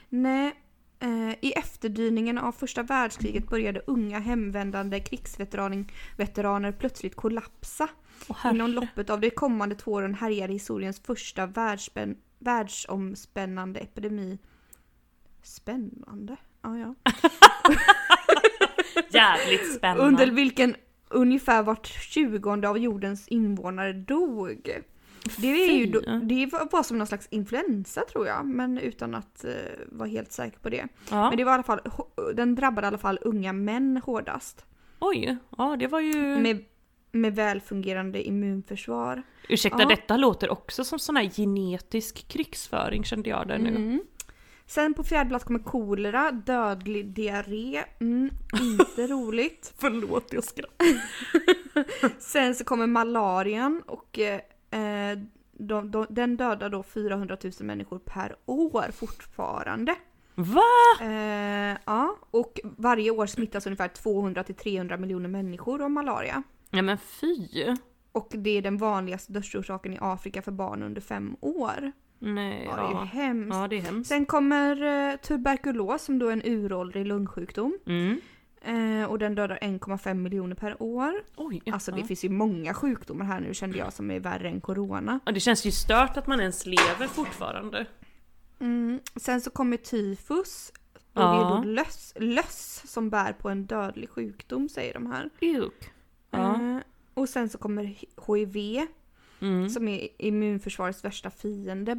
[0.09, 0.53] Nej,
[0.99, 5.85] eh, i efterdyningen av första världskriget började unga hemvändande krigsveteraner
[6.17, 7.89] veteraner plötsligt kollapsa.
[8.35, 8.55] Herre.
[8.55, 14.39] Inom loppet av de kommande två åren härjade historiens första världsspän- världsomspännande epidemi.
[15.43, 16.37] Spännande?
[16.61, 16.95] Ja, ja.
[19.09, 20.03] Jävligt spännande.
[20.03, 20.75] Under vilken
[21.09, 24.69] ungefär vart tjugonde av jordens invånare dog.
[25.37, 29.43] Det, är ju, då- det var som någon slags influensa tror jag, men utan att
[29.45, 29.51] eh,
[29.91, 30.87] vara helt säker på det.
[31.11, 31.29] ja.
[31.29, 31.79] Men det var i alla fall,
[32.35, 34.65] den drabbade i alla fall unga män hårdast.
[34.99, 36.37] Oj, ja det var ju...
[36.37, 36.65] Med,
[37.11, 39.23] med välfungerande immunförsvar.
[39.49, 39.87] Ursäkta, Ja.
[39.87, 43.69] detta låter också som sån här genetisk krigsföring kände jag där nu.
[43.69, 44.01] Mm.
[44.65, 47.83] Sen på fjärde plats kommer kolera, dödlig diarré.
[47.99, 48.29] Mm,
[48.61, 49.73] inte roligt.
[49.77, 50.87] Förlåt, jag skrattar.
[52.19, 54.19] Sen så kommer malarian och
[54.71, 55.19] eh,
[55.51, 59.95] de, de, den dödar då 400 000 människor per år fortfarande.
[60.35, 60.61] Va?
[61.01, 66.43] Eh, ja, och varje år smittas ungefär 200 till 300 miljoner människor av malaria.
[66.69, 67.47] Ja men fy.
[68.11, 71.91] Och det är den vanligaste dödsorsaken i Afrika för barn under fem år.
[72.19, 73.03] Nej, Ja, det är ja.
[73.03, 73.55] hemskt.
[73.55, 74.09] Ja, det är hemskt.
[74.09, 77.77] Sen kommer eh, tuberkulos som då är en uråldrig lungsjukdom.
[77.85, 78.21] Mm.
[78.61, 81.13] Eh, och den dödar 1,5 miljoner per år.
[81.35, 81.61] Oj.
[81.71, 85.19] Alltså det finns ju många sjukdomar här nu kände jag som är värre än corona.
[85.25, 87.85] Ja, det känns ju stört att man ens lever fortfarande.
[88.59, 88.99] Mm.
[89.15, 90.71] Sen så kommer tyfus.
[91.13, 91.33] Och Ja.
[91.33, 95.29] det är då löss, löss som bär på en dödlig sjukdom säger de här.
[95.41, 95.91] Juk.
[96.31, 96.55] Ja.
[96.55, 96.77] Eh,
[97.13, 97.83] och sen så kommer
[98.27, 98.87] HIV
[99.41, 99.69] Mm.
[99.69, 101.95] som är immunförsvarets värsta fiende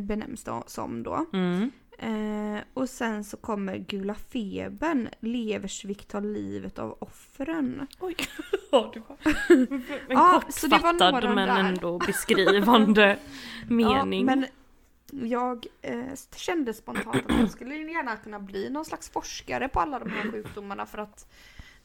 [0.00, 1.26] benämns det som då.
[1.32, 1.70] Mm.
[1.98, 7.86] Eh, och sen så kommer gula febern, leversvikt tar livet av offren.
[8.00, 8.16] Oj.
[8.70, 9.16] Ja, det var
[9.58, 11.64] en Ja, var kortfattad några men där.
[11.64, 13.18] ändå beskrivande
[13.68, 14.20] mening.
[14.28, 14.46] Ja, men
[15.28, 16.04] jag eh,
[16.36, 20.30] kände spontant att jag skulle gärna kunna bli någon slags forskare på alla de här
[20.32, 21.32] sjukdomarna för att,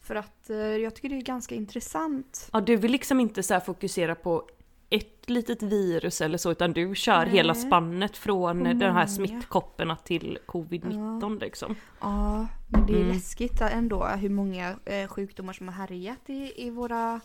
[0.02, 2.50] för att eh, jag tycker det är ganska intressant.
[2.54, 4.50] Ja, du vill liksom inte så här fokusera på
[4.89, 7.30] ett litet virus eller så, utan du kör Nej.
[7.30, 11.75] hela spannet från Och den här smittkopporna till covid-19 liksom.
[12.02, 13.08] Ja, men det är Mm.
[13.13, 17.19] läskigt ändå hur många eh, sjukdomar som har härjat i, i våra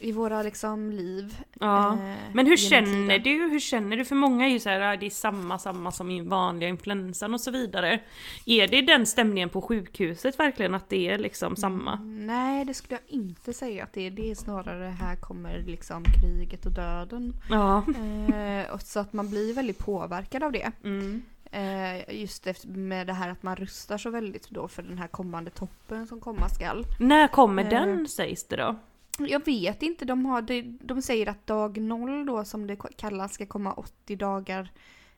[0.00, 1.36] i våra liksom liv.
[1.60, 1.92] Ja.
[1.92, 3.30] eh, Men hur känner du?
[3.50, 4.04] Hur känner du?
[4.04, 7.34] För många är ju så här, "Ah, det är samma, samma som i vanliga influensan
[7.34, 8.00] och så vidare.
[8.46, 11.94] Är det den stämningen på sjukhuset verkligen att det är liksom samma?
[12.04, 14.10] Nej, det skulle jag inte säga att det är.
[14.10, 17.32] Det är snarare här kommer liksom kriget och döden.
[17.50, 17.84] Ja.
[18.28, 20.72] Eh, och så att man blir väldigt påverkad av det.
[20.84, 21.22] Mm.
[21.50, 25.06] Eh, just efter, med det här att man rustar så väldigt då för den här
[25.08, 26.84] kommande toppen som komma skall.
[27.00, 27.68] När kommer Eh.
[27.70, 28.76] den sägs det då?
[29.18, 30.42] Jag vet inte, de, har,
[30.86, 34.70] de, säger att dag noll då som det kallas ska komma 80 dagar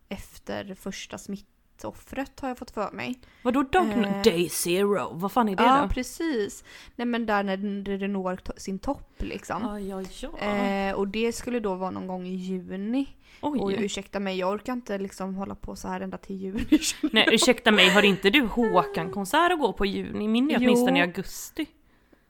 [0.08, 3.20] efter första smittoffret har jag fått för mig.
[3.42, 4.22] Vadå dag Eh.
[4.22, 5.10] Day zero?
[5.12, 5.88] Vad fan är det ja, då?
[5.88, 6.64] precis.
[6.96, 9.62] Nej men där när det, når sin topp liksom.
[9.62, 10.38] Ja, ja, ja.
[10.38, 13.08] Eh, och det skulle då vara någon gång i juni.
[13.40, 13.76] Och Oj.
[13.78, 16.80] ursäkta mig, jag orkar inte liksom hålla på så här ända till juni.
[17.12, 20.28] Nej ursäkta mig, har inte du Håkan-konsert att gå på i juni?
[20.28, 21.66] Min är åtminstone i augusti.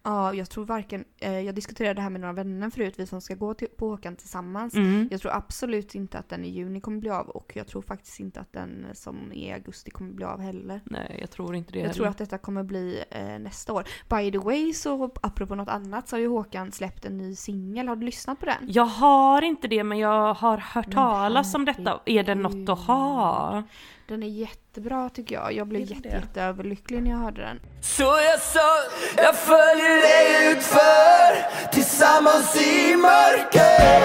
[0.02, 3.20] Ja, jag tror varken, eh, jag diskuterade det här med några vänner förut, vi som
[3.20, 4.74] ska gå till, på Håkan tillsammans.
[4.74, 5.08] Mm.
[5.10, 8.20] Jag tror absolut inte att den i juni kommer bli av och jag tror faktiskt
[8.20, 10.80] inte att den som är i augusti kommer bli av heller.
[10.84, 11.94] Nej jag tror inte det Jag heller.
[11.94, 13.84] tror att detta kommer bli eh, nästa år.
[14.08, 17.88] By the way så apropå något annat så har ju Håkan släppt en ny singel,
[17.88, 18.56] har du lyssnat på den?
[18.68, 22.00] Jag har inte det men jag har hört Men talas om detta.
[22.06, 23.62] Är det något att ha?
[24.10, 25.52] Den är jättebra tycker jag.
[25.52, 26.08] Jag blev jätte, det?
[26.08, 27.60] jätte överlycklig när jag hörde den.
[27.80, 28.76] Så jag sa,
[29.16, 34.00] jag följer dig utför Tillsammans i mörker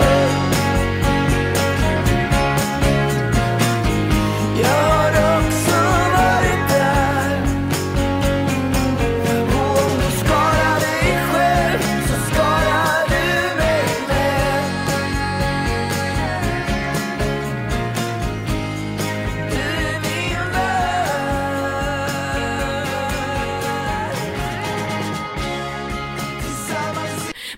[4.62, 4.94] Jag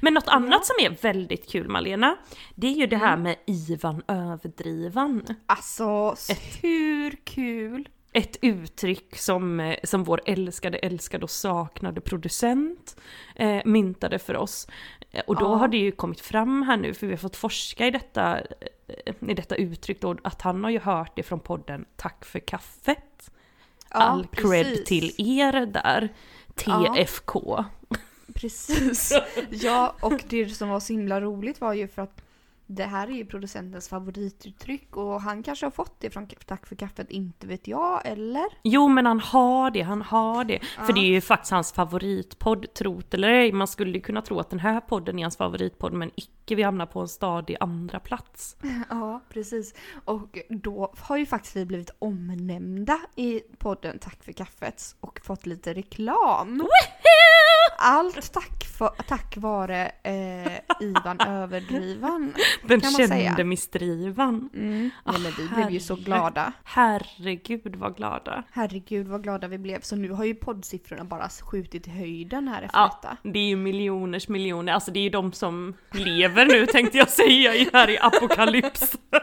[0.07, 2.15] Men något annat som är väldigt kul Malena,
[2.55, 3.07] det är ju det Mm.
[3.07, 5.25] här med Ivan Överdrivan.
[5.45, 6.15] Alltså,
[6.61, 7.89] hur kul?
[8.13, 12.97] Ett uttryck som, eh, som vår älskade, älskade och saknade producent
[13.35, 14.67] eh, myntade för oss.
[15.11, 15.55] Eh, Och då Ja.
[15.55, 18.39] har det ju kommit fram här nu, för vi har fått forska i detta,
[19.05, 22.39] eh, i detta uttryck då, att han har ju hört det från podden Tack för
[22.39, 23.31] kaffet.
[23.89, 24.85] All cred precis.
[24.85, 26.09] till er där.
[26.55, 27.63] TFK.
[28.35, 29.13] Precis.
[29.49, 32.21] Ja, och det som var så himla roligt var ju för att
[32.69, 36.75] det här är ju producentens favorituttryck och han kanske har fått det från Tack för
[36.75, 38.45] kaffet, inte vet jag, eller?
[38.63, 40.59] Jo men han har det, han har det.
[40.59, 40.93] För Ja.
[40.93, 43.51] det är ju faktiskt hans favoritpodd, trot eller ej.
[43.51, 46.85] Man skulle kunna tro att den här podden är hans favoritpodd men icke, vi hamnar
[46.85, 48.55] på en stadig andra plats.
[48.89, 49.73] Ja, precis.
[50.05, 55.45] Och då har ju faktiskt vi blivit omnämnda i podden Tack för kaffet och fått
[55.45, 56.67] lite reklam.
[57.77, 62.33] Allt tack, för, tack vare eh, Ivan Överdrivan.
[62.67, 63.43] Den Kan man kände säga.
[63.45, 64.49] misstrivan.
[64.53, 64.89] Mm.
[65.05, 66.53] Nej, men vi blev ju så glada.
[66.63, 68.43] Herregud vad glada.
[68.51, 69.81] Herregud vad glada vi blev.
[69.81, 73.17] Så nu har ju poddsiffrorna bara skjutit i höjden här efter Ja, detta.
[73.23, 77.09] det är ju miljoners miljoner, alltså det är ju de som lever nu tänkte jag
[77.09, 78.99] säga här i apokalypsen.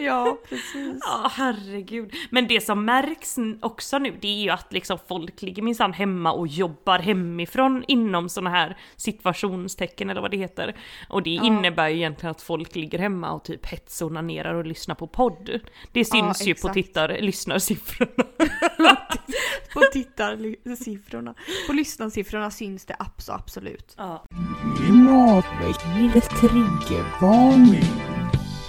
[0.00, 0.96] Ja, precis.
[1.00, 2.12] Ja, herregud.
[2.30, 6.32] Men det som märks också nu, det är ju att liksom folk ligger minsann hemma
[6.32, 10.76] och jobbar hemifrån inom såna här situationstecken eller vad det heter.
[11.08, 15.06] Och det innebär ju egentligen att folk ligger hemma och typ hetsonanerar och lyssnar på
[15.06, 15.60] podd.
[15.92, 18.24] Det syns ju på tittar, lyssnarsiffrorna.
[19.74, 21.34] På tittarsiffrorna.
[21.66, 23.94] På lyssnarsiffrorna syns det abso, absolut.
[23.96, 24.24] Ja.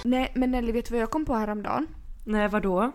[0.04, 1.86] Nej, men Nelly, vet du vad jag kom på häromdagen?
[2.24, 2.92] Nej vadå?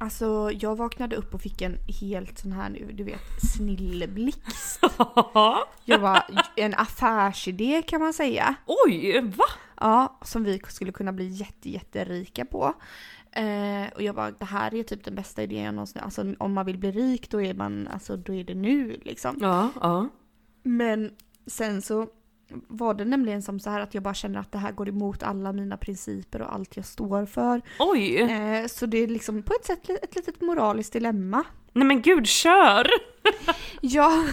[0.00, 3.20] Alltså, jag vaknade upp och fick en helt sån här nu, du vet,
[3.54, 4.80] snilleblixt.
[5.84, 6.22] Jag var
[6.56, 8.54] en affärsidé kan man säga.
[8.66, 9.44] Oj, va?
[9.80, 12.74] Ja, som vi skulle kunna bli jätte, jätterika på.
[13.32, 16.52] Eh, och jag bara, det här är typ den bästa idén jag någonsin, alltså om
[16.52, 19.38] man vill bli rik då är man, alltså då är det nu liksom.
[19.40, 20.08] Ja, ja.
[20.62, 21.10] Men
[21.46, 22.06] sen så
[22.50, 25.22] var det nämligen som så här att jag bara känner att det här går emot
[25.22, 27.62] alla mina principer och allt jag står för.
[27.78, 28.16] Oj!
[28.16, 31.44] Eh, så det är liksom på ett sätt ett litet moraliskt dilemma.
[31.72, 32.86] Nej men gud, kör!
[33.80, 34.24] Ja,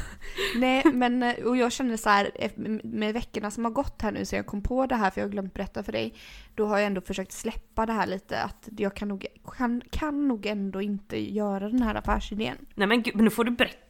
[0.55, 2.51] nej men eh, och jag känner så här eh,
[2.83, 5.27] med veckorna som har gått här nu så jag kom på det här för jag
[5.27, 6.13] har glömt berätta för dig.
[6.55, 9.25] Då har jag ändå försökt släppa det här lite att jag kan nog,
[9.57, 12.57] kan, kan nog ändå inte göra den här affärsidén.
[12.75, 13.84] Nej men gud, men nu får du berätta.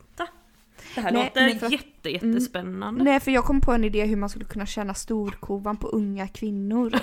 [0.95, 3.03] Det här Nej, låter för att- jätte, jättespännande.
[3.03, 6.27] Nej för jag kom på en idé hur man skulle kunna tjäna storkovan på unga
[6.27, 6.93] kvinnor.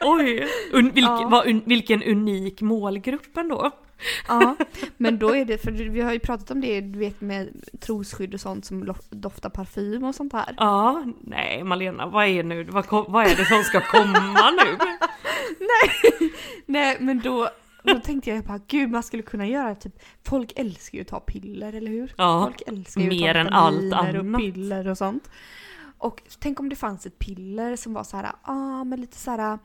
[0.00, 0.48] Oj!
[0.72, 1.28] Un, vilk, Ja.
[1.30, 3.70] vad un, vilken unik målgrupp ändå.
[4.28, 4.56] Ja,
[4.96, 7.48] men då är det, för vi har ju pratat om det, du vet med
[7.80, 10.54] trosskydd och sånt som doftar parfym och sånt här.
[10.56, 14.78] Ja, nej Malena, vad är, nu, vad, vad är det som ska komma nu?
[16.66, 17.48] Nej, men då,
[17.82, 21.20] då tänkte jag bara, gud man skulle kunna göra typ, folk älskar ju att ta
[21.20, 22.14] piller, eller hur?
[22.16, 24.40] Ja, folk älskar ju mer att än allt vitaminer och annat.
[24.40, 25.30] piller och sånt.
[25.98, 29.30] Och tänk om det fanns ett piller som var så här, ah men lite så
[29.30, 29.58] här,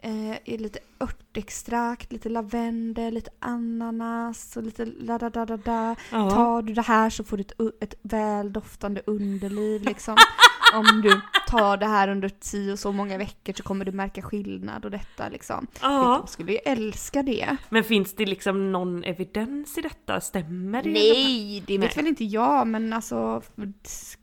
[0.00, 5.96] eh, lite örtextrakt, lite lavendel, lite ananas och lite la da da da da.
[6.10, 10.16] Tar du det här så får du ett, ett väl doftande underliv liksom.
[10.74, 14.22] Om du tar det här under tio och så många veckor så kommer du märka
[14.22, 15.66] skillnad och detta liksom.
[15.80, 16.22] Ja.
[16.22, 17.56] De skulle ju älska det.
[17.68, 20.20] Men finns det liksom någon evidens i detta?
[20.20, 20.90] Stämmer det?
[20.90, 21.92] Nej, det vet Nej.
[21.96, 23.42] väl inte jag men alltså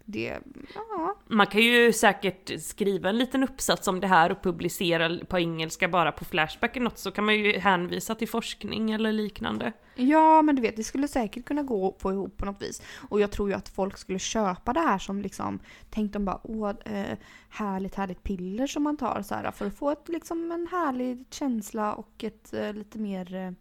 [0.05, 0.39] det,
[0.75, 1.15] ja.
[1.27, 5.87] Man kan ju säkert skriva en liten uppsats om det här och publicera på engelska
[5.87, 9.73] bara på Flashback eller något så kan man ju hänvisa till forskning eller liknande.
[9.95, 12.81] Ja, men du vet, det skulle säkert kunna gå att få ihop på något vis.
[13.09, 16.39] Och jag tror ju att folk skulle köpa det här som liksom, tänk de bara,
[16.43, 17.17] åh, eh,
[17.49, 21.25] härligt, härligt piller som man tar så här för att få ett, liksom en härlig
[21.29, 23.51] känsla och ett eh, lite mer, eh,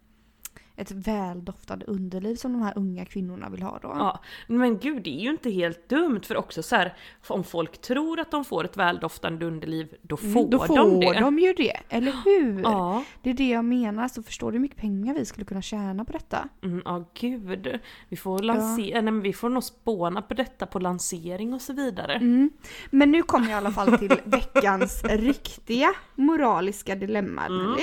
[0.77, 3.89] ett väldoftande underliv som de här unga kvinnorna vill ha då.
[3.99, 6.95] Ja, men gud det är ju inte helt dumt för också så här
[7.29, 11.01] om folk tror att de får ett väldoftande underliv då får, Mm, då får de
[11.01, 11.21] det.
[11.21, 12.61] de ju det, eller hur?
[12.63, 15.63] Ja, Det är det jag menar, så förstår du hur mycket pengar vi skulle kunna
[15.63, 16.49] tjäna på detta?
[16.63, 17.79] mm, ja gud.
[18.09, 21.73] Vi får, lansera, nej, men vi får nog spåna på detta på lansering och så
[21.73, 22.15] vidare.
[22.15, 22.51] Mm.
[22.91, 27.71] Men nu kommer jag i alla fall till veckans riktiga moraliska dilemma, Mm.
[27.71, 27.83] Nelly.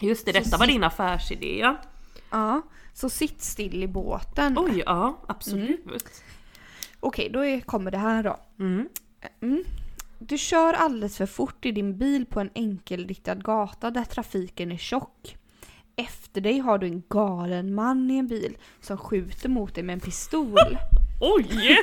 [0.00, 1.76] Just det, Så detta var sit- din affärsidé ja.
[2.30, 2.62] Ja,
[2.94, 4.58] så sitt still i båten.
[4.58, 5.84] Oj, ja absolut.
[7.00, 8.36] Okej, då kommer det här då.
[8.58, 8.88] Mm.
[9.42, 9.64] Mm.
[10.18, 14.76] Du kör alldeles för fort i din bil på en enkelriktad gata där trafiken är
[14.76, 15.36] tjock.
[15.96, 19.92] Efter dig har du en galen man i en bil som skjuter mot dig med
[19.94, 20.58] en pistol.
[21.20, 21.78] Oj!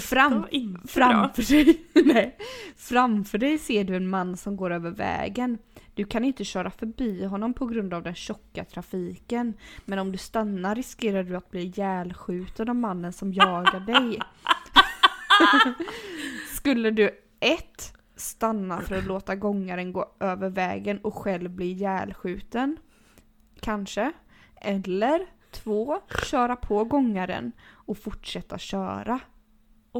[0.00, 0.88] Fram- var.
[0.88, 2.36] Framför dig, nej.
[2.76, 5.58] Framför dig ser du en man som går över vägen.
[5.98, 9.54] Du kan inte köra förbi honom på grund av den tjocka trafiken.
[9.84, 14.18] Men om du stannar riskerar du att bli ihjälskjuten av mannen som jagar dig.
[16.56, 22.76] Skulle du ett Stanna för att låta gångaren gå över vägen och själv bli ihjälskjuten?
[23.60, 24.12] Kanske.
[24.60, 29.20] Eller två Köra på gångaren och fortsätta köra.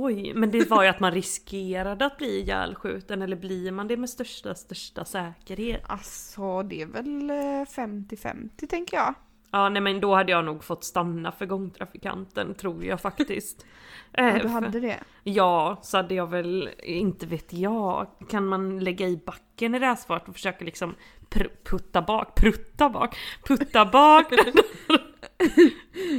[0.04, 3.96] Oj, men det var ju att man riskerade att bli ihjälskjuten eller blir man det
[3.96, 5.82] med största, största säkerhet?
[5.86, 9.14] Alltså det är väl eh, 50-50 tänker jag.
[9.50, 13.66] Ja, nej men då hade jag nog fått stanna för gångtrafikanten tror jag faktiskt.
[14.12, 15.00] Eh, Ja, du för- hade det.
[15.24, 20.28] Ja, så hade jag väl, inte vet jag, kan man lägga i backen i racerfart
[20.28, 20.94] och försöka liksom
[21.30, 24.26] pr- putta bak, prutta bak, putta bak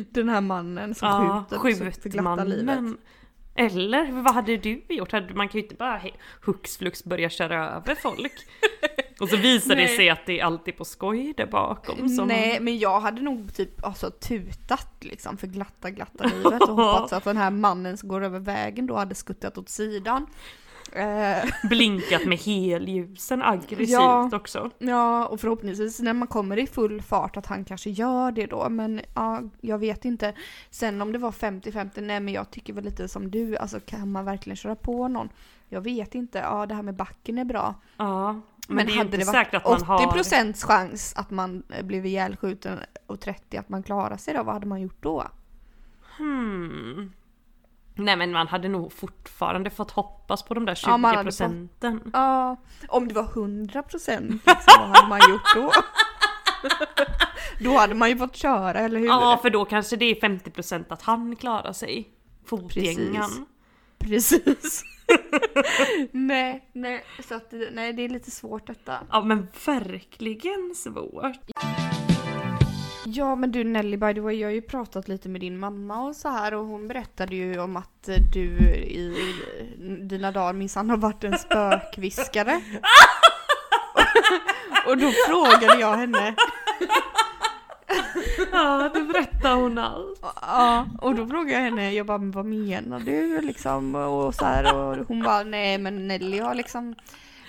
[0.10, 2.80] den här mannen som ja, skjuter så för glatta livet.
[3.56, 5.12] Eller vad hade du gjort?
[5.12, 6.02] Man kan ju inte bara
[6.42, 8.34] hux flux börja köra över folk.
[9.20, 12.10] Och så visar det sig att det är alltid på skoj där bakom.
[12.10, 16.76] Som Nej men jag hade nog typ alltså, tutat liksom för glatta glatta livet och
[16.76, 20.26] hoppats att den här mannen som går över vägen då hade skuttat åt sidan.
[20.92, 24.30] Eh, blinkat med helljusen aggressivt Ja.
[24.34, 24.72] också.
[24.78, 28.70] ja och förhoppningsvis när man kommer i full fart att han kanske gör det då
[28.70, 30.34] men ja, jag vet inte.
[30.70, 34.12] Sen om det var 50-50, nej men jag tycker väl lite som du, alltså kan
[34.12, 35.30] man verkligen köra på någon?
[35.70, 37.76] Jag vet inte, ja det här med backen är bra.
[37.98, 38.34] Ja,
[38.68, 40.00] men, Men, det är hade det varit att man har...
[40.00, 44.54] 80% chans att man eh, blev ihjälskjuten och 30 att man klarar sig då, vad
[44.54, 45.28] hade man gjort då?
[46.18, 47.12] Hmm.
[48.00, 52.12] Nej men man hade nog fortfarande fått hoppas på de där 20 Ja, procenten.
[52.14, 52.56] Ja,
[52.88, 55.72] om det var 100% liksom, vad hade man gjort då?
[57.64, 59.08] då hade man ju fått köra, eller hur?
[59.08, 62.10] Ja, för då kanske det är 50% att han klarar sig.
[62.46, 63.46] Fotgängaren.
[64.00, 64.84] Precis.
[66.12, 68.98] nej, nej, så att, nej, det är lite svårt detta.
[69.12, 71.36] Ja men verkligen svårt.
[73.06, 76.02] Ja men du Nelly by the way, jag har ju pratat lite med din mamma
[76.02, 79.16] och så här och hon berättade ju om att du i
[80.02, 82.62] dina dagar minsann har varit en spökviskare.
[84.88, 86.36] och då frågade jag henne,
[88.52, 90.20] Ja, det berättar hon allt.
[90.42, 93.96] ja, och då frågade jag henne, jag bara men vad menar du liksom?
[93.96, 96.96] Och så här och hon bara nej men Nelly har liksom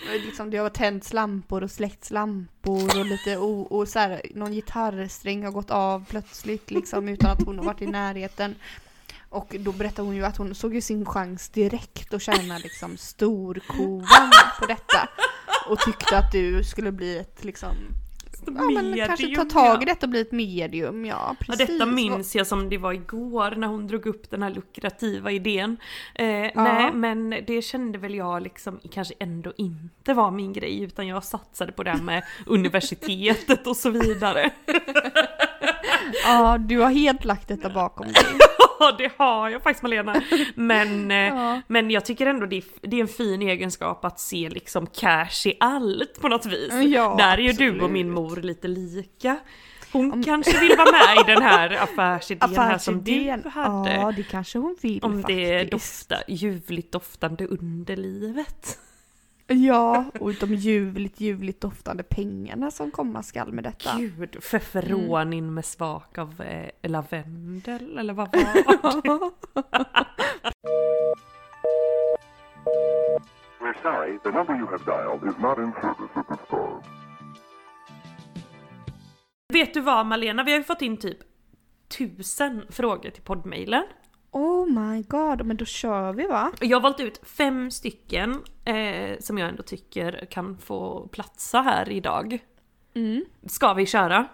[0.07, 4.53] Liksom det har tänts lampor och släckts lampor och lite o, och så här, någon
[4.53, 8.55] gitarrsträng har gått av plötsligt liksom utan att hon har varit i närheten.
[9.29, 12.97] Och då berättade hon ju att hon såg ju sin chans direkt att tjäna liksom
[12.97, 15.09] storkovan på detta.
[15.69, 17.75] Och tyckte att du skulle bli ett liksom
[18.47, 21.67] Ja men kanske ta tag i detta och bli ett medium, ja Ja, precis.
[21.67, 25.77] detta minns jag som det var igår när hon drog upp den här lukrativa idén.
[26.15, 31.07] Eh, Nej, men det kände väl jag liksom kanske ändå inte var min grej, utan
[31.07, 34.51] jag satsade på det här med universitetet och så vidare.
[36.25, 38.15] Ja, du har helt lagt detta bakom dig.
[38.81, 40.23] Ja, det har jag faktiskt Malena.
[40.55, 41.61] Men, eh, Ja.
[41.69, 45.47] men jag tycker ändå det är, det är en fin egenskap att se liksom cash
[45.47, 46.73] i allt på något vis.
[46.73, 49.37] Ja, Där är ju du och min mor lite lika.
[49.93, 53.51] Hon kanske vill vara med i den här affärsidén här som du Affärsidén.
[53.53, 53.95] hade.
[53.95, 55.71] Ja, det kanske hon vill Om det faktiskt.
[56.09, 58.79] doftar ljuvligt doftande underlivet.
[59.53, 63.97] Ja, och de ljuvligt, ljuvligt doftande pengarna som komma skall med detta.
[63.99, 68.65] Gud, feferonin med smak av eh, lavendel eller vad var det?
[73.61, 76.83] We're sorry, the number you have dialed is not in service at this time.
[79.53, 81.19] Vet du vad Malena, vi har ju fått in typ
[81.99, 83.85] tusen frågor till poddmailen.
[84.31, 86.53] Oh my god, men då kör vi va?
[86.61, 91.89] Jag har valt ut fem stycken eh, som jag ändå tycker kan få platsa här
[91.91, 92.39] idag.
[92.95, 93.25] Mm.
[93.47, 94.27] Ska vi köra?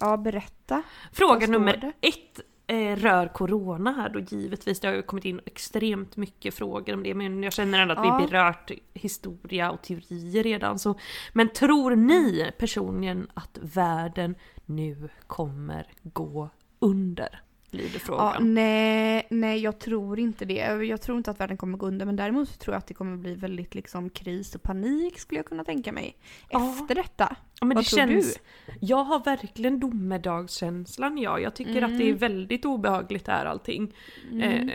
[0.00, 0.82] Ja, berätta.
[1.12, 2.08] Fråga nummer det?
[2.08, 4.80] ett eh, rör corona här då givetvis.
[4.80, 8.06] Det har ju kommit in extremt mycket frågor om det men jag känner ändå att
[8.06, 8.18] Ja.
[8.18, 10.78] vi berört historia och teorier redan.
[10.78, 10.98] Så.
[11.32, 14.34] Men tror ni personligen att världen
[14.66, 17.42] nu kommer gå under?
[17.74, 18.54] Lyder Ja, frågan.
[18.54, 20.84] nej, nej, jag tror inte det.
[20.84, 22.94] Jag tror inte att världen kommer gå under, men däremot så tror jag att det
[22.94, 26.16] kommer bli väldigt liksom kris och panik skulle jag kunna tänka mig.
[26.50, 26.70] Ja.
[26.80, 27.36] Efter detta.
[27.60, 28.34] Ja, men Vad det tror känns,
[28.66, 28.72] du?
[28.80, 31.38] Jag har verkligen domedagskänslan ja.
[31.38, 32.16] Jag tycker att det är Mm.
[32.18, 33.94] väldigt obehagligt här allting.
[34.42, 34.66] Eh,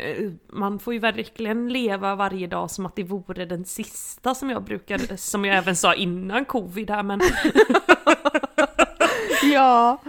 [0.53, 4.63] man får ju verkligen leva varje dag som att det vore den sista som jag
[4.63, 7.21] brukar, som jag även sa innan covid här men
[9.53, 10.01] Ja,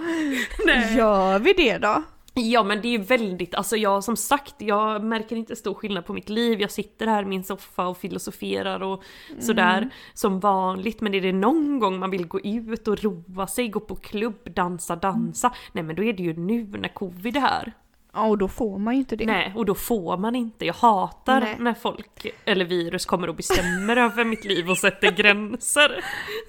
[0.66, 0.96] Nej.
[0.96, 2.02] gör vi det då?
[2.38, 6.04] Ja men det är ju väldigt, alltså jag som sagt, jag märker inte stor skillnad
[6.04, 6.60] på mitt liv.
[6.60, 9.02] Jag sitter här i min soffa och filosoferar och
[9.38, 11.00] sådär som vanligt.
[11.00, 14.54] Men är det någon gång man vill gå ut och roa sig, gå på klubb,
[14.54, 15.54] dansa, dansa.
[15.72, 17.72] Nej men då är det ju nu när covid är här.
[18.12, 19.26] Ja, och då får man ju inte det.
[19.26, 20.66] Nej, och då får man inte.
[20.66, 21.56] Jag hatar Nej.
[21.58, 25.88] när folk, eller virus, kommer och bestämmer över mitt liv och sätter gränser.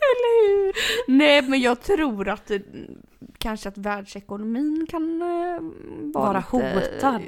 [0.10, 0.74] Eller hur?
[1.08, 2.52] Nej, men jag tror att
[3.40, 5.28] kanske att världsekonomin kan eh,
[6.14, 7.22] vara Vara hotad.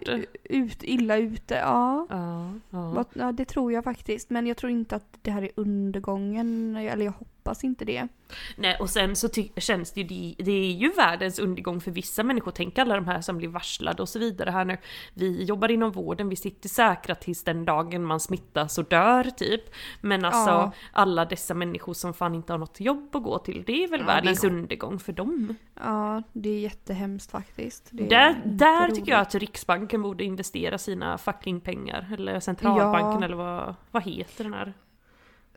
[0.43, 2.07] Ut, illa ute, ja.
[2.09, 3.05] Ja, ja.
[3.13, 4.29] Ja, det tror jag faktiskt.
[4.29, 6.75] Men jag tror inte att det här är undergången.
[6.75, 8.07] Eller jag hoppas inte det.
[8.55, 12.51] Nej och sen så känns det ju, det, är ju världens undergång för vissa människor,
[12.51, 14.77] tänk alla de här som blir varslade och så vidare här nu.
[15.13, 19.61] Vi jobbar inom vården, vi sitter säkra tills den dagen man smittas och dör typ.
[20.01, 20.71] Men alltså Ja.
[20.93, 23.99] alla dessa människor som fan inte har något jobb att gå till, det är väl
[23.99, 25.55] Ja, världens det- undergång för dem.
[25.75, 27.89] Ja, det är jättehemskt faktiskt.
[27.91, 28.95] Det är Där, där roligt.
[28.95, 32.07] tycker jag att Riksbanken borde investera sina fucking pengar.
[32.13, 33.25] Eller centralbanken Ja.
[33.25, 34.73] eller vad, vad heter den här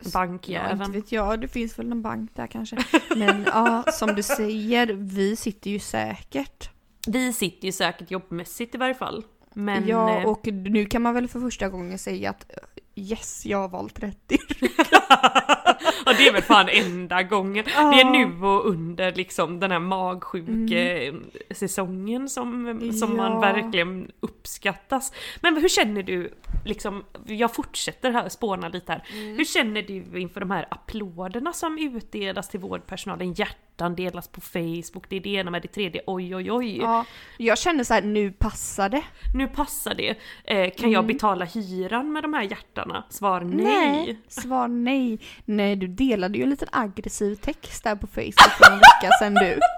[0.03, 0.81] Ja, bankjäveln?
[0.81, 1.41] inte vet jag.
[1.41, 2.77] Det finns väl en bank där kanske.
[3.15, 6.69] Men ja, som du säger, vi sitter ju säkert.
[7.07, 9.23] Vi sitter ju säkert jobbmässigt i varje fall.
[9.53, 13.45] Men ja, eh, och nu kan man väl för första gången säga att eh, yes,
[13.45, 14.69] jag har valt rätt yrke.
[16.05, 17.65] ja, det är väl fan enda gången.
[17.75, 17.91] Ja.
[17.91, 21.23] Det är nu och under liksom den här magsjuk Mm.
[21.51, 23.29] säsongen som, som Ja.
[23.29, 25.13] man verkligen uppskattas.
[25.41, 26.33] Men hur känner du,
[26.65, 29.03] liksom, jag fortsätter här spåna lite här.
[29.13, 29.37] Mm.
[29.37, 33.33] Hur känner du inför de här applåderna som utdelas till vårdpersonalen?
[33.75, 36.77] Hjärtan delas på Facebook, det är det ena med det tredje, oj oj oj.
[36.77, 37.05] Ja,
[37.37, 39.03] jag känner så här, nu passar det.
[39.33, 40.15] Nu passar det.
[40.43, 43.03] Eh, kan jag betala hyran med de här hjärtarna?
[43.09, 44.19] Svar nej.
[44.27, 45.19] Svar nej.
[45.45, 49.33] Nej, du delade ju en liten aggressiv text där på Facebook för en vecka sedan
[49.33, 49.59] du.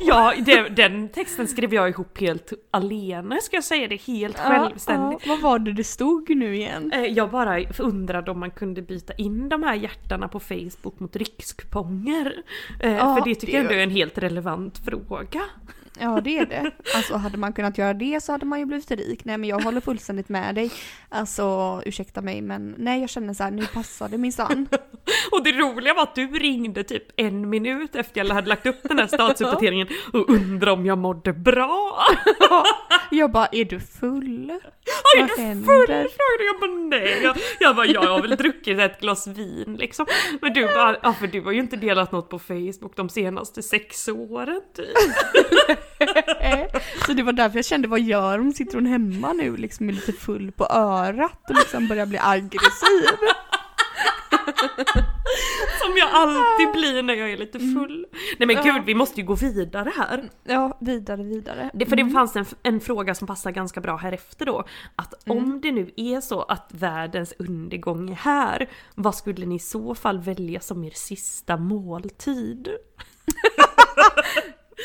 [0.00, 5.20] Ja, det, den texten skrev jag ihop helt alene ska jag säga det, helt självständigt.
[5.26, 6.92] Ja, vad var det det stod nu igen?
[6.94, 11.16] Eh, Jag bara undrade om man kunde byta in de här hjärtarna på Facebook mot
[11.16, 12.32] rikskuponger.
[12.80, 15.40] Eh, Ja, För det tycker det- jag ändå är en helt relevant fråga.
[15.98, 16.70] Ja det är det.
[16.94, 19.24] Alltså hade man kunnat göra det så hade man ju blivit rik.
[19.24, 20.70] Nej men jag håller fullständigt med dig.
[21.08, 24.68] Alltså ursäkta mig men nej jag känner så här, nu passar det minsann.
[25.32, 28.82] Och det roliga var att du ringde typ en minut efter jag hade lagt upp
[28.82, 31.98] den här statusuppdateringen och undrade om jag mådde bra.
[33.10, 34.50] Jag bara, är du full?
[34.50, 34.60] Är
[35.18, 35.44] Vad du full?
[35.44, 36.06] händer?
[36.46, 37.20] Jag bara nej.
[37.22, 40.06] Jag, jag bara jag har väl druckit ett glas vin liksom.
[40.40, 43.62] Men du bara, ja för du har ju inte delat något på Facebook de senaste
[43.62, 44.88] sex åren typ.
[47.06, 48.54] Så det var därför jag kände, vad gör hon?
[48.54, 53.18] Sitter hon hemma nu liksom är lite full på örat och liksom börjar bli aggressiv?
[55.80, 58.06] Som jag alltid blir när jag är lite full.
[58.38, 60.28] Nej men gud, vi måste ju gå vidare här.
[60.44, 61.70] Ja, vidare, vidare.
[61.74, 64.64] Det, för det fanns en, en fråga som passar ganska bra här efter då.
[64.96, 69.58] Att om det nu är så att världens undergång är här, vad skulle ni i
[69.58, 72.68] så fall välja som er sista måltid?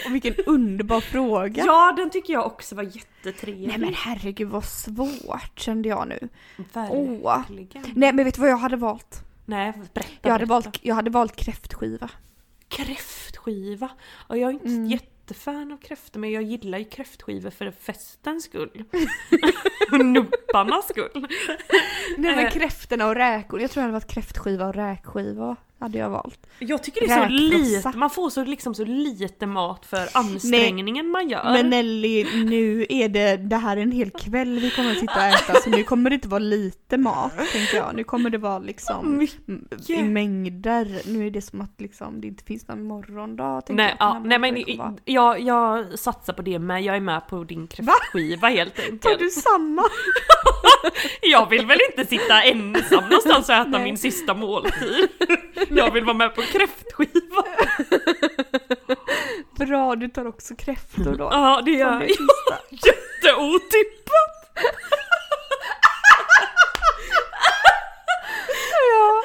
[0.06, 1.64] Och vilken underbar fråga.
[1.66, 3.68] Ja, den tycker jag också var jättetrevlig.
[3.68, 6.30] Nej men herregud vad svårt kände jag nu.
[6.74, 7.84] Verkligen.
[7.96, 9.22] Nej men vet du vad jag hade valt?
[9.46, 10.10] Nej, berätta.
[10.22, 10.54] Jag hade, berätta.
[10.54, 12.10] valt, jag hade valt kräftskiva.
[12.68, 13.90] Kräftskiva.
[14.28, 14.86] Och jag är inte Mm.
[14.88, 18.84] jättefan av kräftor men jag gillar ju kräftskivor för festens skull.
[19.92, 21.28] Och Nubbarnas skull.
[22.18, 22.52] Nej men Eh.
[22.52, 23.62] kräftorna och räkor.
[23.62, 25.56] Jag tror jag hade varit kräftskiva och räkskiva.
[25.82, 26.48] Hade jag valt.
[26.60, 31.08] Jag tycker det är så lite, man får så liksom så lite mat för ansträngningen
[31.10, 31.44] man gör.
[31.54, 35.16] Men Nelly, nu är det, det här är en hel kväll vi kommer att sitta
[35.16, 37.96] och äta så nu kommer det inte vara lite mat tänker jag.
[37.96, 41.02] Nu kommer det vara liksom m- i mängder.
[41.06, 43.62] Nu är det som att liksom det inte finns någon morgondag.
[43.70, 44.64] Nej, jag, ja, nej men
[45.06, 49.20] jag, jag satsar på det med, jag är med på din kräftskiva helt Tar enkelt.
[49.20, 49.84] du samma?
[51.22, 53.84] Jag vill väl inte sitta ensam någonstans och äta Nej.
[53.84, 55.08] min sista måltid.
[55.70, 57.44] Jag vill vara med på kräftskiva.
[59.66, 61.30] Bra, du tar också kräftor då.
[61.32, 62.10] Ja det gör jag.
[62.70, 64.36] Jätteotippat!
[68.92, 69.24] Ja,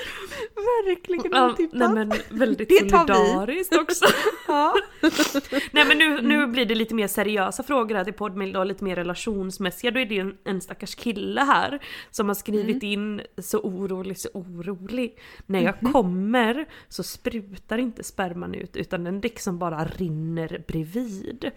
[0.87, 1.79] verkligen Ja, otippat.
[1.79, 4.05] nej men väldigt Det solidariskt också.
[4.49, 4.75] Ja.
[5.73, 8.85] Nej men nu, nu blir det lite mer seriösa frågor här till Podmail då, lite
[8.85, 9.91] mer relationsmässiga.
[9.91, 14.29] Då är det en, en stackars kille här som har skrivit in så orolig, så
[14.35, 15.19] orolig.
[15.47, 21.51] När jag kommer så sprutar inte sperman ut utan den liksom bara rinner bredvid.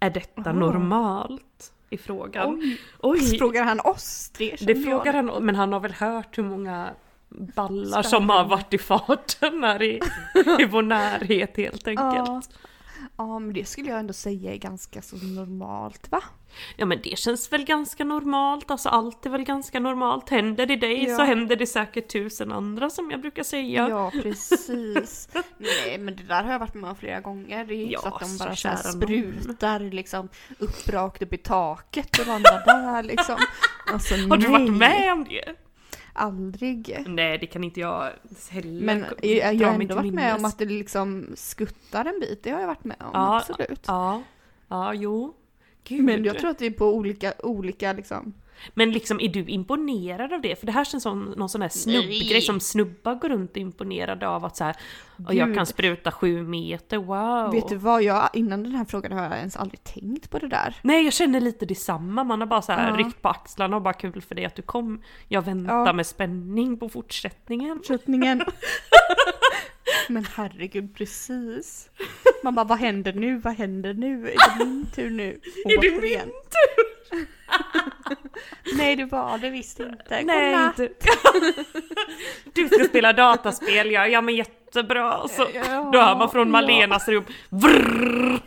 [0.00, 1.72] Är detta normalt?
[1.90, 2.58] I frågan.
[2.60, 2.80] Oj.
[3.00, 3.38] Oj.
[3.38, 4.56] Frågar han oss tre?
[4.60, 6.90] Det frågar han men han har väl hört hur många
[7.30, 10.00] ballar som har varit i farten här i,
[10.58, 12.14] i vår närhet helt enkelt.
[12.16, 12.42] Ja.
[13.16, 16.22] ja, men det skulle jag ändå säga är ganska så normalt va?
[16.76, 20.28] Ja men det känns väl ganska normalt, alltså allt är väl ganska normalt.
[20.28, 21.16] Händer det dig Ja.
[21.16, 23.88] så händer det säkert tusen andra som jag brukar säga.
[23.88, 25.28] Ja, precis.
[25.58, 27.64] Nej, men det där har jag varit med om flera gånger.
[27.64, 30.28] Det är inte Ja, så att de så bara så kära sprutar liksom
[30.58, 33.36] upp rakt upp i taket och vandrar där liksom.
[33.92, 35.54] Alltså, Har du nej, varit med om det?
[36.12, 37.04] Aldrig.
[37.06, 38.12] Nej det kan inte jag
[38.50, 40.38] heller Men jag, jag har ändå varit med minnes.
[40.38, 42.42] om att det liksom skuttar en bit.
[42.42, 43.84] Det har jag varit med om, Ja, absolut.
[43.86, 44.22] Ja,
[44.68, 45.34] ja jo.
[45.84, 46.04] Gud.
[46.04, 48.32] Men jag tror att det är på olika, olika liksom.
[48.74, 50.56] Men liksom är du imponerad av det?
[50.58, 54.28] För det här känns som någon sån här snubbgrej som snubbar går runt och imponerade
[54.28, 54.76] av att så här,
[55.28, 57.52] och jag kan spruta sju meter, wow.
[57.52, 60.48] Vet du vad, jag, innan den här frågan har jag ens aldrig tänkt på det
[60.48, 60.76] där.
[60.82, 62.96] Nej jag känner lite detsamma, man har bara så här Ja.
[62.96, 65.02] ryckt på axlarna och bara kul för dig att du kom.
[65.28, 65.92] Jag väntar Ja.
[65.92, 67.76] med spänning på fortsättningen.
[67.76, 68.42] Fortsättningen.
[70.08, 71.90] Men herregud, precis.
[72.44, 73.36] Man bara, vad händer nu?
[73.38, 74.30] Vad händer nu?
[74.30, 75.40] Är det min tur nu?
[75.64, 76.26] Är det Återigen.
[76.26, 76.34] min
[77.20, 77.26] tur?
[78.76, 80.22] Nej, det var det visst inte.
[80.24, 80.78] Nej Godnatt.
[80.78, 80.94] inte.
[82.52, 85.28] Du ska spela dataspel, ja, ja men jättebra.
[85.28, 86.52] Så, Ja, då hör man från ja.
[86.52, 88.40] Malenas rum, vrrrr.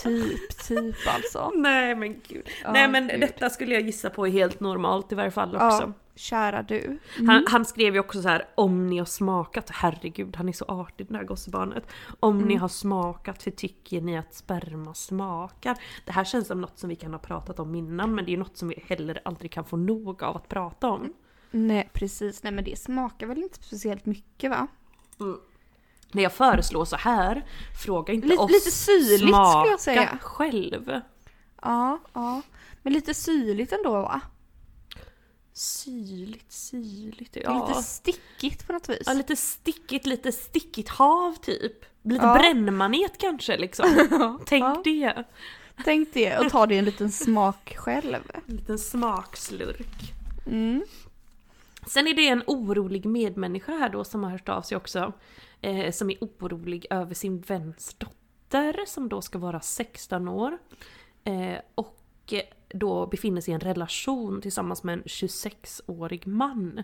[0.03, 1.53] Typ, typ alltså.
[1.57, 2.49] Nej men gud.
[2.63, 3.21] Ja, Nej men gud.
[3.21, 5.83] detta skulle jag gissa på är helt normalt i varje fall också.
[5.83, 6.99] Ja, kära du.
[7.27, 10.65] Han, han skrev ju också så här om ni har smakat, herregud han är så
[10.65, 11.85] artig det här gossebarnet.
[12.21, 15.77] Om ni har smakat, hur tycker ni att sperma smakar?
[16.05, 18.37] Det här känns som något som vi kan ha pratat om innan men det är
[18.37, 21.13] något som vi heller aldrig kan få nog av att prata om.
[21.51, 22.43] Nej, precis.
[22.43, 24.67] Nej, men det smakar väl inte speciellt mycket va?
[26.13, 27.45] När jag föreslår så här,
[27.85, 30.19] fråga inte Lite- oss lite syrligt skulle jag smaka säga.
[30.23, 31.01] själv.
[31.63, 32.43] Ja, ja.
[32.83, 34.21] Men lite syrligt ändå va?
[35.53, 37.67] Syrligt, syrligt, ja.
[37.69, 39.03] Lite stickigt på något vis.
[39.07, 41.85] Ja, lite stickigt, lite stickigt hav typ.
[42.03, 42.35] Lite Ja.
[42.35, 43.87] brännmanet kanske liksom.
[44.47, 44.81] Tänk Ja.
[44.85, 45.25] det.
[45.85, 48.17] Tänk det och ta det en liten smak själv.
[48.47, 50.13] En liten smakslurk.
[50.47, 50.83] Mm.
[51.87, 55.13] Sen är det en orolig medmänniska här då som har hört av sig också.
[55.61, 60.59] Eh, som är orolig över sin väns dotter som då ska vara 16 år.
[61.25, 62.03] Eh, och
[62.33, 66.83] eh, då befinner sig i en relation tillsammans med en 26-årig man.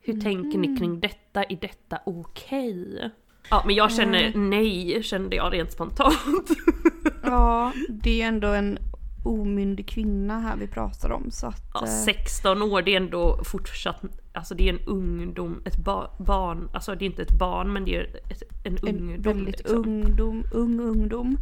[0.00, 1.44] Hur tänker ni kring detta?
[1.44, 3.10] Är detta okej?
[3.50, 6.50] Ja men jag känner nej, kände jag rent spontant.
[7.22, 8.78] Ja, det är ändå en
[9.22, 11.70] omyndig kvinna här vi pratar om så att...
[11.74, 14.02] Ja, eh, 16 år, det är ändå fortsatt,
[14.32, 17.84] alltså det är en ungdom, ett ba barn, alltså det är inte ett barn men
[17.84, 19.22] det är ett, en en ungdom.
[19.22, 19.76] väldigt liksom.
[19.78, 21.38] ungdom, ung ungdom.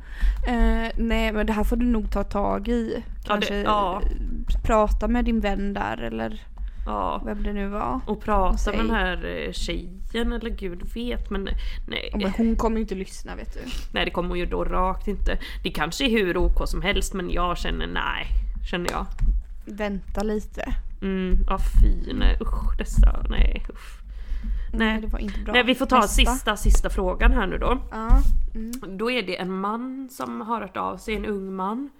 [0.48, 2.94] Eh, nej men det här får du nog ta tag i.
[2.94, 4.02] Ja, det- Kanske ja.
[4.04, 6.42] eh, prata med din vän där eller
[6.88, 7.22] Ja.
[7.24, 8.00] vem det nu var.
[8.06, 11.48] Och prata med den här eh, tjejen eller gud vet men
[11.88, 12.10] nej.
[12.14, 13.60] Men hon kommer ju inte lyssna vet du.
[13.92, 15.38] Nej det kommer ju då rakt inte.
[15.62, 18.26] Det kanske är hur OK som helst men jag känner nej.
[18.70, 19.06] Känner jag.
[19.64, 20.74] Vänta lite.
[21.02, 23.98] Mm, ja fy nej usch dessa, nej usch.
[24.72, 25.00] Nej.
[25.00, 25.52] det var inte bra.
[25.52, 26.32] Nej vi får ta Nästa.
[26.32, 27.78] sista, sista frågan här nu då.
[27.90, 28.08] Ja.
[28.54, 28.98] Mm.
[28.98, 31.90] Då är det en man som har hört av sig, en ung man.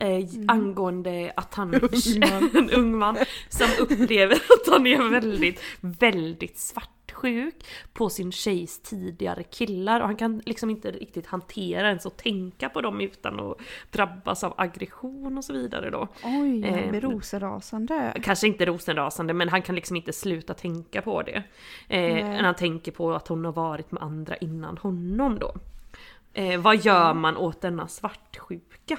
[0.00, 0.44] Eh, Mm.
[0.48, 1.74] Angående att han,
[2.54, 3.16] en ung man
[3.48, 7.54] som upplever att han är väldigt, väldigt svartsjuk
[7.92, 12.68] på sin tjejs tidigare killar och han kan liksom inte riktigt hantera ens och tänka
[12.68, 13.56] på dem utan att
[13.90, 16.08] drabbas av aggression och så vidare då.
[16.24, 18.14] Oj, han Eh, blir rosenrasande.
[18.22, 21.42] Kanske inte rosenrasande men han kan liksom inte sluta tänka på det.
[21.88, 25.54] Eh, när han tänker på att hon har varit med andra innan honom då.
[26.32, 28.98] Eh, vad gör man åt denna svartsjuka?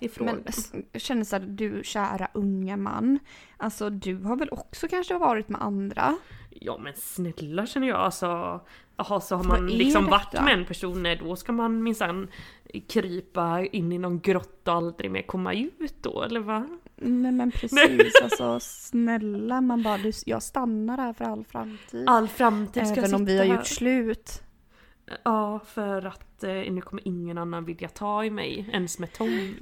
[0.00, 0.42] I frågan.
[0.72, 3.18] Men känner så här, du kära unga man.
[3.56, 6.16] Alltså du har väl också kanske varit med andra?
[6.50, 8.60] Ja men snälla känner jag alltså.
[8.96, 12.28] Jaha så har man liksom varit med en person, nej, då ska man minsann
[12.88, 16.68] krypa in i någon grotta och aldrig mer komma ut då eller va?
[16.96, 22.08] Nej men precis, alltså snälla man bara, du, jag stannar här för all framtid.
[22.08, 23.54] All framtid ska Även om vi har här.
[23.54, 24.42] gjort slut.
[25.22, 29.54] Ja för att eh, nu kommer ingen annan vilja ta i mig ens med tång.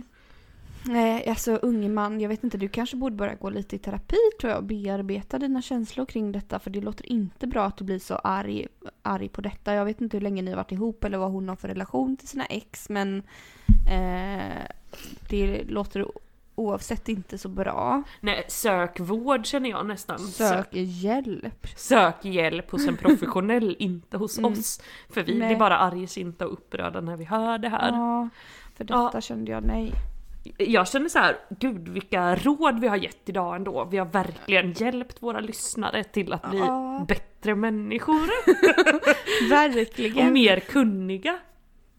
[0.87, 4.17] Nej, alltså unge man, jag vet inte, du kanske borde börja gå lite i terapi
[4.41, 7.85] tror jag och bearbeta dina känslor kring detta för det låter inte bra att du
[7.85, 8.67] blir så arg,
[9.03, 9.75] arg på detta.
[9.75, 12.17] Jag vet inte hur länge ni har varit ihop eller vad hon har för relation
[12.17, 13.23] till sina ex men
[13.91, 14.63] eh,
[15.29, 16.07] det låter
[16.55, 18.03] oavsett inte så bra.
[18.21, 20.19] Nej, sök vård känner jag nästan.
[20.19, 21.67] Sök hjälp.
[21.77, 24.53] Sök hjälp hos en professionell, inte hos Mm.
[24.53, 24.81] oss.
[25.11, 25.49] För vi Nej.
[25.49, 27.89] blir bara argsinta och upprörda när vi hör det här.
[27.89, 28.29] Ja,
[28.77, 29.21] för detta Ja.
[29.21, 29.93] kände jag nej.
[30.59, 33.85] Jag känner så här, gud vilka råd vi har gett idag ändå.
[33.85, 37.05] Vi har verkligen hjälpt våra lyssnare till att bli Ja.
[37.09, 38.31] bättre människor.
[39.51, 40.27] Verkligen.
[40.27, 41.39] och mer kunniga.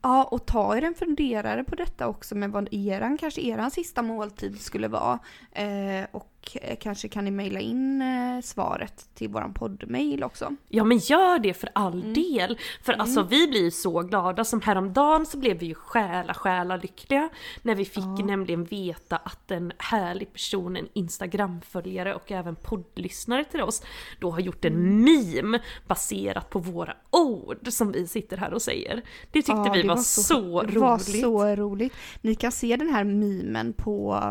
[0.02, 4.02] Ja, och ta er en funderare på detta också med vad eran, kanske eran sista
[4.02, 5.20] måltid skulle vara.
[5.52, 10.56] Eh, och eh, kanske kan ni mejla in eh, svaret till våran poddmail också.
[10.70, 12.14] Ja men gör det för all Mm.
[12.14, 12.58] del.
[12.84, 16.76] För alltså vi blir ju så glada, som häromdagen så blev vi ju själa själa
[16.78, 17.30] lyckliga
[17.62, 23.62] när vi fick nämligen veta att en härlig person, en instagramföljare och även poddlyssnare till
[23.62, 23.82] oss,
[24.20, 25.04] då har gjort en Mm.
[25.04, 28.96] meme baserat på våra ord som vi sitter här och säger.
[29.32, 30.78] Det tyckte Ja, vi det var, så, det roligt.
[30.82, 31.94] var så roligt.
[32.22, 34.22] Ni kan se den här memen på,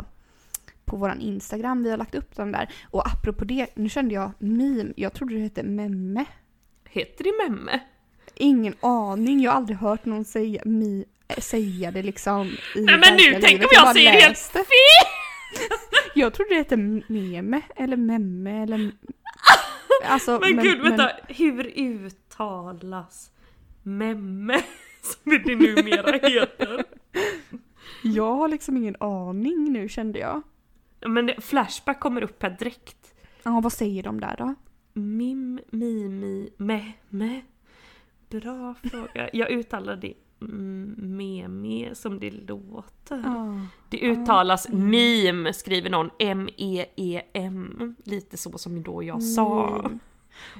[0.85, 2.75] på våran Instagram, vi har lagt upp den där.
[2.91, 6.25] Och apropå det, nu kände jag meme, jag trodde det hette memme.
[6.89, 7.81] Heter det memme?
[8.35, 12.99] Ingen aning, jag har aldrig hört någon säga, mi, äh, säga det liksom i Nej
[12.99, 14.65] men nu, tänk om jag säger det helt fel!
[16.15, 18.93] Jag trodde det hette meme eller memme eller...
[20.05, 23.31] Alltså, Men, gud vänta, hur uttalas
[23.83, 24.63] memme?
[25.03, 26.85] Som det numera heter.
[28.03, 30.43] jag har liksom ingen aning nu kände jag.
[31.05, 33.15] Men Flashback kommer upp här direkt.
[33.43, 34.55] Ja, vad säger de där då?
[34.93, 37.41] Mim, mimi, me, me.
[38.31, 39.31] Bra fråga.
[39.33, 43.23] Jag uttalar det mm, me, me som det låter.
[43.25, 43.67] Ja.
[43.89, 46.11] Det uttalas meme, skriver någon.
[46.19, 47.97] M-E-E-M.
[48.05, 49.79] Lite så som då jag sa.
[49.79, 49.99] Mm.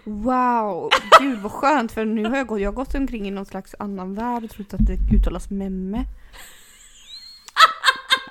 [0.05, 0.91] Wow,
[1.21, 3.75] gud vad skönt för nu har jag gått, jag har gått omkring i någon slags
[3.79, 6.05] annan värld och trott att det uttalas memme.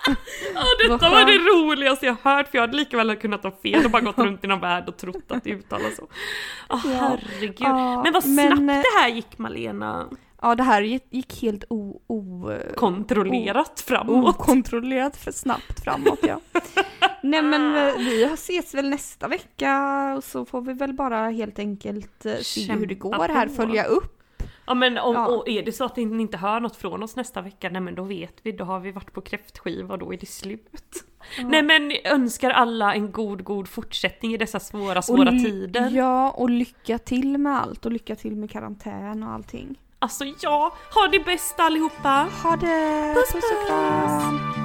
[0.56, 3.86] Ja, detta var det roligaste jag hört för jag hade lika väl kunnat ha fel
[3.86, 6.08] och bara gått runt i någon värld och trott att det uttalas så.
[6.70, 7.56] Åh herregud.
[7.60, 10.08] Ja, men vad snabbt eh, det här gick Malena.
[10.42, 14.36] Ja det här gick, helt o, o, Kontrollerat framåt.
[14.36, 16.40] okontrollerat för snabbt framåt ja.
[17.24, 21.60] Nej men eh, vi ses väl nästa vecka och så får vi väl bara helt
[21.60, 23.54] enkelt eh, se hur det Kämpa går här, på.
[23.54, 24.13] följa upp.
[24.66, 25.28] Ja men om, Ja.
[25.28, 27.96] och är det så att ni inte hör något från oss nästa vecka, nej men
[27.96, 31.04] då vet vi, då har vi varit på kräftskiva och då är det slut.
[31.46, 35.90] Nej men önskar alla en god, god fortsättning i dessa svåra, svåra och, tider.
[35.90, 39.80] Ja och lycka till med allt och lycka till med karantän och allting.
[40.00, 42.28] Alltså ja, ha det bäst allihopa!
[42.44, 43.14] Ha det!
[43.16, 44.63] Puss, puss kram!